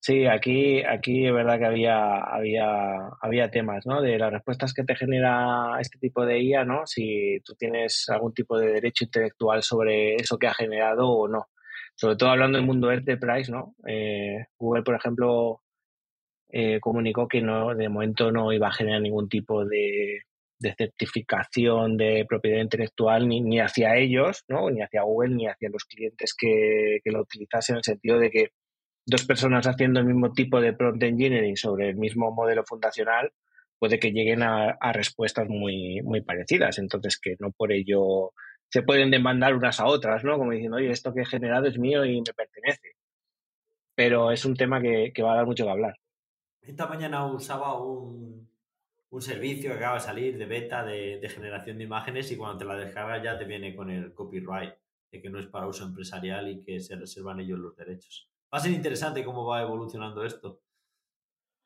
Sí, 0.00 0.26
aquí, 0.26 0.82
aquí 0.84 1.26
es 1.26 1.34
verdad 1.34 1.58
que 1.58 1.66
había, 1.66 2.18
había, 2.20 3.08
había 3.20 3.50
temas, 3.50 3.84
¿no? 3.84 4.00
De 4.00 4.16
las 4.16 4.32
respuestas 4.32 4.72
que 4.72 4.84
te 4.84 4.94
genera 4.94 5.78
este 5.80 5.98
tipo 5.98 6.24
de 6.24 6.40
IA, 6.40 6.64
¿no? 6.64 6.86
Si 6.86 7.40
tú 7.44 7.54
tienes 7.56 8.08
algún 8.08 8.32
tipo 8.32 8.56
de 8.58 8.72
derecho 8.74 9.04
intelectual 9.04 9.62
sobre 9.62 10.14
eso 10.14 10.38
que 10.38 10.46
ha 10.46 10.54
generado 10.54 11.08
o 11.10 11.28
no. 11.28 11.48
Sobre 11.96 12.16
todo 12.16 12.30
hablando 12.30 12.56
del 12.58 12.66
mundo 12.66 12.92
enterprise, 12.92 13.50
¿no? 13.50 13.74
Eh, 13.86 14.46
Google, 14.56 14.84
por 14.84 14.94
ejemplo, 14.94 15.62
eh, 16.50 16.78
comunicó 16.80 17.28
que 17.28 17.42
no, 17.42 17.74
de 17.74 17.88
momento 17.88 18.32
no 18.32 18.52
iba 18.52 18.68
a 18.68 18.72
generar 18.72 19.02
ningún 19.02 19.28
tipo 19.28 19.64
de, 19.66 20.22
de 20.58 20.74
certificación 20.74 21.96
de 21.96 22.24
propiedad 22.28 22.60
intelectual 22.60 23.28
ni, 23.28 23.40
ni, 23.40 23.60
hacia 23.60 23.96
ellos, 23.96 24.44
¿no? 24.48 24.70
Ni 24.70 24.82
hacia 24.82 25.02
Google, 25.02 25.34
ni 25.34 25.46
hacia 25.46 25.68
los 25.70 25.84
clientes 25.84 26.34
que, 26.34 26.98
que 27.04 27.10
lo 27.10 27.20
utilizasen, 27.22 27.74
en 27.74 27.78
el 27.78 27.84
sentido 27.84 28.18
de 28.18 28.30
que 28.30 28.48
dos 29.06 29.24
personas 29.24 29.66
haciendo 29.66 30.00
el 30.00 30.06
mismo 30.06 30.32
tipo 30.32 30.60
de 30.60 30.72
prompt 30.72 31.02
engineering 31.02 31.56
sobre 31.56 31.90
el 31.90 31.96
mismo 31.96 32.32
modelo 32.32 32.64
fundacional, 32.64 33.32
puede 33.78 33.98
que 33.98 34.10
lleguen 34.10 34.42
a, 34.42 34.70
a, 34.80 34.92
respuestas 34.92 35.48
muy, 35.48 36.02
muy 36.02 36.22
parecidas. 36.22 36.78
Entonces, 36.78 37.18
que 37.18 37.36
no 37.38 37.52
por 37.52 37.72
ello 37.72 38.32
se 38.68 38.82
pueden 38.82 39.10
demandar 39.10 39.54
unas 39.54 39.80
a 39.80 39.86
otras, 39.86 40.24
¿no? 40.24 40.36
Como 40.36 40.52
diciendo, 40.52 40.76
oye, 40.78 40.90
esto 40.90 41.14
que 41.14 41.22
he 41.22 41.26
generado 41.26 41.66
es 41.66 41.78
mío 41.78 42.04
y 42.04 42.20
me 42.20 42.34
pertenece. 42.34 42.96
Pero 43.94 44.30
es 44.30 44.44
un 44.44 44.56
tema 44.56 44.80
que, 44.80 45.12
que 45.14 45.22
va 45.22 45.32
a 45.32 45.36
dar 45.36 45.46
mucho 45.46 45.64
que 45.64 45.70
hablar. 45.70 45.94
Esta 46.60 46.86
mañana 46.86 47.24
usaba 47.26 47.80
un, 47.82 48.47
un 49.10 49.22
servicio 49.22 49.70
que 49.70 49.76
acaba 49.76 49.94
de 49.94 50.00
salir 50.00 50.38
de 50.38 50.46
beta 50.46 50.84
de, 50.84 51.18
de, 51.20 51.28
generación 51.28 51.78
de 51.78 51.84
imágenes 51.84 52.30
y 52.30 52.36
cuando 52.36 52.58
te 52.58 52.64
la 52.64 52.76
descargas 52.76 53.22
ya 53.22 53.38
te 53.38 53.44
viene 53.44 53.74
con 53.74 53.90
el 53.90 54.12
copyright, 54.12 54.74
de 55.10 55.22
que 55.22 55.30
no 55.30 55.38
es 55.38 55.46
para 55.46 55.66
uso 55.66 55.84
empresarial 55.84 56.48
y 56.48 56.62
que 56.62 56.80
se 56.80 56.96
reservan 56.96 57.40
ellos 57.40 57.58
los 57.58 57.76
derechos 57.76 58.30
va 58.52 58.58
a 58.58 58.60
ser 58.60 58.72
interesante 58.72 59.24
cómo 59.24 59.46
va 59.46 59.62
evolucionando 59.62 60.24
esto. 60.24 60.60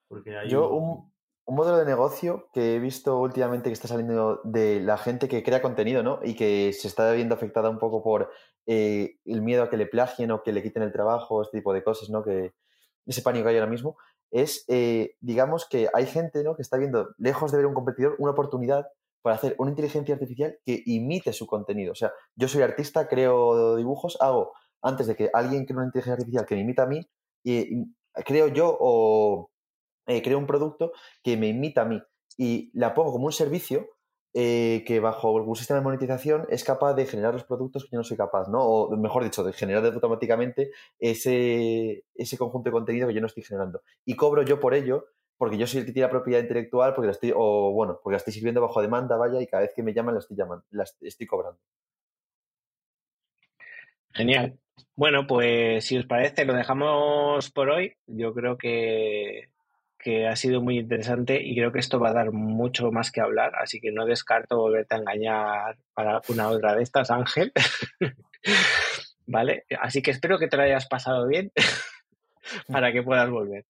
Porque 0.08 0.36
hay 0.36 0.48
Yo, 0.48 0.68
un, 0.70 1.12
un, 1.44 1.54
modelo 1.54 1.78
de 1.78 1.86
negocio 1.86 2.48
que 2.52 2.76
he 2.76 2.78
visto 2.78 3.18
últimamente 3.18 3.70
que 3.70 3.74
está 3.74 3.88
saliendo 3.88 4.40
de 4.44 4.80
la 4.80 4.98
gente 4.98 5.28
que 5.28 5.42
crea 5.42 5.62
contenido, 5.62 6.02
¿no? 6.02 6.20
Y 6.22 6.34
que 6.34 6.72
se 6.72 6.88
está 6.88 7.12
viendo 7.12 7.34
afectada 7.34 7.70
un 7.70 7.78
poco 7.78 8.02
por 8.02 8.30
eh, 8.66 9.18
el 9.24 9.42
miedo 9.42 9.62
a 9.62 9.70
que 9.70 9.76
le 9.76 9.86
plagien 9.86 10.30
o 10.30 10.42
que 10.42 10.52
le 10.52 10.62
quiten 10.62 10.82
el 10.82 10.92
trabajo, 10.92 11.42
este 11.42 11.58
tipo 11.58 11.72
de 11.72 11.82
cosas, 11.82 12.10
¿no? 12.10 12.22
Que 12.22 12.52
ese 13.06 13.22
pánico 13.22 13.44
que 13.44 13.50
hay 13.50 13.56
ahora 13.56 13.70
mismo. 13.70 13.96
Es, 14.32 14.64
eh, 14.68 15.14
digamos, 15.20 15.68
que 15.68 15.88
hay 15.94 16.06
gente, 16.06 16.42
¿no? 16.42 16.56
Que 16.56 16.62
está 16.62 16.78
viendo, 16.78 17.10
lejos 17.18 17.52
de 17.52 17.58
ver 17.58 17.66
un 17.66 17.74
competidor, 17.74 18.16
una 18.18 18.32
oportunidad 18.32 18.88
para 19.22 19.36
hacer 19.36 19.54
una 19.58 19.70
inteligencia 19.70 20.14
artificial 20.14 20.58
que 20.64 20.82
imite 20.86 21.32
su 21.32 21.46
contenido. 21.46 21.92
O 21.92 21.94
sea, 21.94 22.12
yo 22.34 22.48
soy 22.48 22.62
artista, 22.62 23.06
creo 23.06 23.76
dibujos, 23.76 24.16
hago 24.20 24.52
antes 24.82 25.06
de 25.06 25.14
que 25.14 25.30
alguien 25.32 25.64
cree 25.64 25.76
una 25.76 25.86
inteligencia 25.86 26.14
artificial 26.14 26.44
que 26.44 26.56
me 26.56 26.62
imita 26.62 26.82
a 26.82 26.86
mí, 26.86 27.08
y, 27.44 27.84
creo 28.24 28.48
yo 28.48 28.76
o 28.80 29.50
eh, 30.06 30.22
creo 30.22 30.38
un 30.38 30.46
producto 30.46 30.92
que 31.22 31.36
me 31.36 31.48
imita 31.48 31.82
a 31.82 31.84
mí 31.84 32.02
y 32.36 32.70
la 32.74 32.94
pongo 32.94 33.12
como 33.12 33.26
un 33.26 33.32
servicio 33.32 33.88
eh, 34.34 34.82
que 34.86 35.00
bajo 35.00 35.32
un 35.32 35.56
sistema 35.56 35.80
de 35.80 35.84
monetización 35.84 36.46
es 36.48 36.64
capaz 36.64 36.94
de 36.94 37.06
generar 37.06 37.34
los 37.34 37.44
productos 37.44 37.84
que 37.84 37.90
yo 37.92 37.98
no 37.98 38.04
soy 38.04 38.16
capaz, 38.16 38.48
¿no? 38.48 38.60
O 38.62 38.96
mejor 38.96 39.24
dicho, 39.24 39.44
de 39.44 39.52
generar 39.52 39.84
automáticamente 39.84 40.70
ese, 40.98 42.04
ese 42.14 42.38
conjunto 42.38 42.70
de 42.70 42.72
contenido 42.72 43.08
que 43.08 43.14
yo 43.14 43.20
no 43.20 43.26
estoy 43.26 43.42
generando. 43.42 43.82
Y 44.04 44.16
cobro 44.16 44.42
yo 44.42 44.58
por 44.58 44.74
ello, 44.74 45.06
porque 45.36 45.58
yo 45.58 45.66
soy 45.66 45.80
el 45.80 45.86
que 45.86 45.92
tiene 45.92 46.06
la 46.06 46.10
propiedad 46.10 46.40
intelectual, 46.40 46.94
porque 46.94 47.06
la 47.06 47.12
estoy, 47.12 47.32
o 47.34 47.72
bueno, 47.72 48.00
porque 48.02 48.14
la 48.14 48.18
estoy 48.18 48.32
sirviendo 48.32 48.60
bajo 48.60 48.80
demanda, 48.80 49.16
vaya, 49.16 49.40
y 49.40 49.46
cada 49.46 49.62
vez 49.64 49.72
que 49.74 49.82
me 49.82 49.92
llaman 49.92 50.14
la 50.14 50.20
estoy 50.20 50.36
llamando, 50.36 50.64
la 50.70 50.84
estoy 51.02 51.26
cobrando. 51.26 51.58
Genial. 54.14 54.58
Bueno, 54.94 55.26
pues 55.26 55.84
si 55.84 55.98
os 55.98 56.06
parece, 56.06 56.44
lo 56.44 56.54
dejamos 56.54 57.50
por 57.50 57.70
hoy. 57.70 57.96
Yo 58.06 58.32
creo 58.34 58.56
que, 58.56 59.50
que, 60.02 60.26
ha 60.26 60.36
sido 60.36 60.60
muy 60.60 60.78
interesante 60.78 61.40
y 61.42 61.54
creo 61.54 61.72
que 61.72 61.78
esto 61.78 61.98
va 61.98 62.10
a 62.10 62.14
dar 62.14 62.32
mucho 62.32 62.90
más 62.90 63.10
que 63.10 63.20
hablar, 63.20 63.54
así 63.56 63.80
que 63.80 63.92
no 63.92 64.04
descarto 64.04 64.58
volverte 64.58 64.94
a 64.94 64.98
engañar 64.98 65.78
para 65.94 66.20
una 66.28 66.48
otra 66.48 66.74
de 66.74 66.82
estas, 66.82 67.10
Ángel. 67.10 67.52
¿Vale? 69.26 69.64
Así 69.80 70.02
que 70.02 70.10
espero 70.10 70.38
que 70.38 70.48
te 70.48 70.56
lo 70.56 70.64
hayas 70.64 70.86
pasado 70.86 71.26
bien 71.26 71.52
para 72.68 72.92
que 72.92 73.02
puedas 73.02 73.30
volver. 73.30 73.64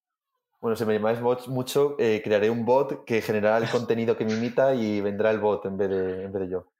Bueno, 0.60 0.76
si 0.76 0.84
me 0.84 0.94
llamáis 0.94 1.20
bots 1.20 1.48
mucho, 1.48 1.96
eh, 1.98 2.20
crearé 2.22 2.48
un 2.48 2.64
bot 2.64 3.04
que 3.04 3.20
generará 3.20 3.58
el 3.58 3.68
contenido 3.68 4.16
que 4.16 4.24
me 4.24 4.32
imita 4.32 4.74
y 4.74 5.00
vendrá 5.00 5.30
el 5.30 5.40
bot 5.40 5.66
en 5.66 5.76
vez 5.76 5.90
de, 5.90 6.24
en 6.24 6.32
vez 6.32 6.42
de 6.42 6.48
yo. 6.48 6.72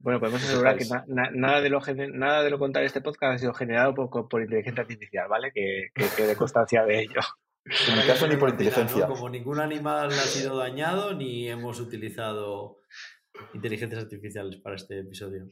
Bueno, 0.00 0.20
podemos 0.20 0.42
asegurar 0.42 0.76
que 0.76 0.86
na, 0.86 1.04
na, 1.08 1.30
nada, 1.32 1.60
de 1.60 1.68
lo, 1.68 1.80
nada 2.14 2.42
de 2.42 2.50
lo 2.50 2.58
contar 2.58 2.84
este 2.84 3.00
podcast 3.00 3.34
ha 3.34 3.38
sido 3.38 3.52
generado 3.52 3.94
por, 3.94 4.28
por 4.28 4.40
inteligencia 4.40 4.82
artificial, 4.82 5.28
¿vale? 5.28 5.50
Que, 5.52 5.88
que, 5.94 6.04
que 6.16 6.22
de 6.22 6.36
constancia 6.36 6.84
de 6.84 7.00
ello. 7.00 7.20
En 7.88 7.98
mi 7.98 8.06
caso, 8.06 8.26
ni 8.26 8.36
por 8.36 8.50
inteligencia. 8.50 9.06
¿no? 9.06 9.14
Como 9.14 9.28
ningún 9.28 9.60
animal 9.60 10.08
ha 10.08 10.12
sido 10.12 10.56
dañado, 10.56 11.14
ni 11.14 11.48
hemos 11.48 11.80
utilizado 11.80 12.78
inteligencias 13.54 14.02
artificiales 14.02 14.56
para 14.56 14.76
este 14.76 15.00
episodio. 15.00 15.46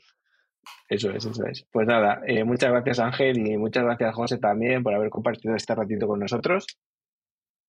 Eso 0.89 1.11
es, 1.11 1.25
eso 1.25 1.47
es. 1.47 1.67
Pues 1.71 1.87
nada, 1.87 2.21
eh, 2.27 2.45
muchas 2.45 2.71
gracias 2.71 2.99
Ángel 2.99 3.47
y 3.47 3.57
muchas 3.57 3.85
gracias 3.85 4.15
José 4.15 4.39
también 4.39 4.83
por 4.83 4.95
haber 4.95 5.11
compartido 5.11 5.55
este 5.55 5.75
ratito 5.75 6.07
con 6.07 6.21
nosotros. 6.21 6.67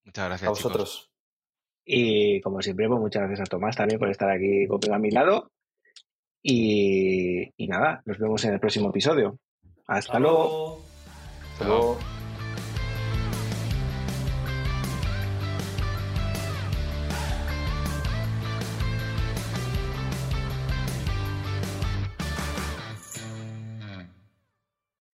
Muchas 0.05 0.27
gracias. 0.27 0.47
A 0.47 0.51
vosotros. 0.51 0.89
Chicos. 0.89 1.11
Y 1.85 2.41
como 2.41 2.61
siempre, 2.61 2.87
pues 2.87 2.99
muchas 2.99 3.23
gracias 3.23 3.41
a 3.41 3.49
Tomás 3.49 3.75
también 3.75 3.99
por 3.99 4.09
estar 4.09 4.29
aquí 4.29 4.67
conmigo 4.67 4.93
a 4.93 4.99
mi 4.99 5.09
lado. 5.09 5.51
Y, 6.43 7.49
y, 7.55 7.67
nada, 7.67 8.01
nos 8.05 8.19
vemos 8.19 8.43
en 8.45 8.53
el 8.53 8.59
próximo 8.59 8.89
episodio. 8.89 9.39
Hasta, 9.87 10.11
Hasta 10.11 10.19
luego. 10.19 10.85
Hasta 11.53 11.65
luego. 11.65 12.16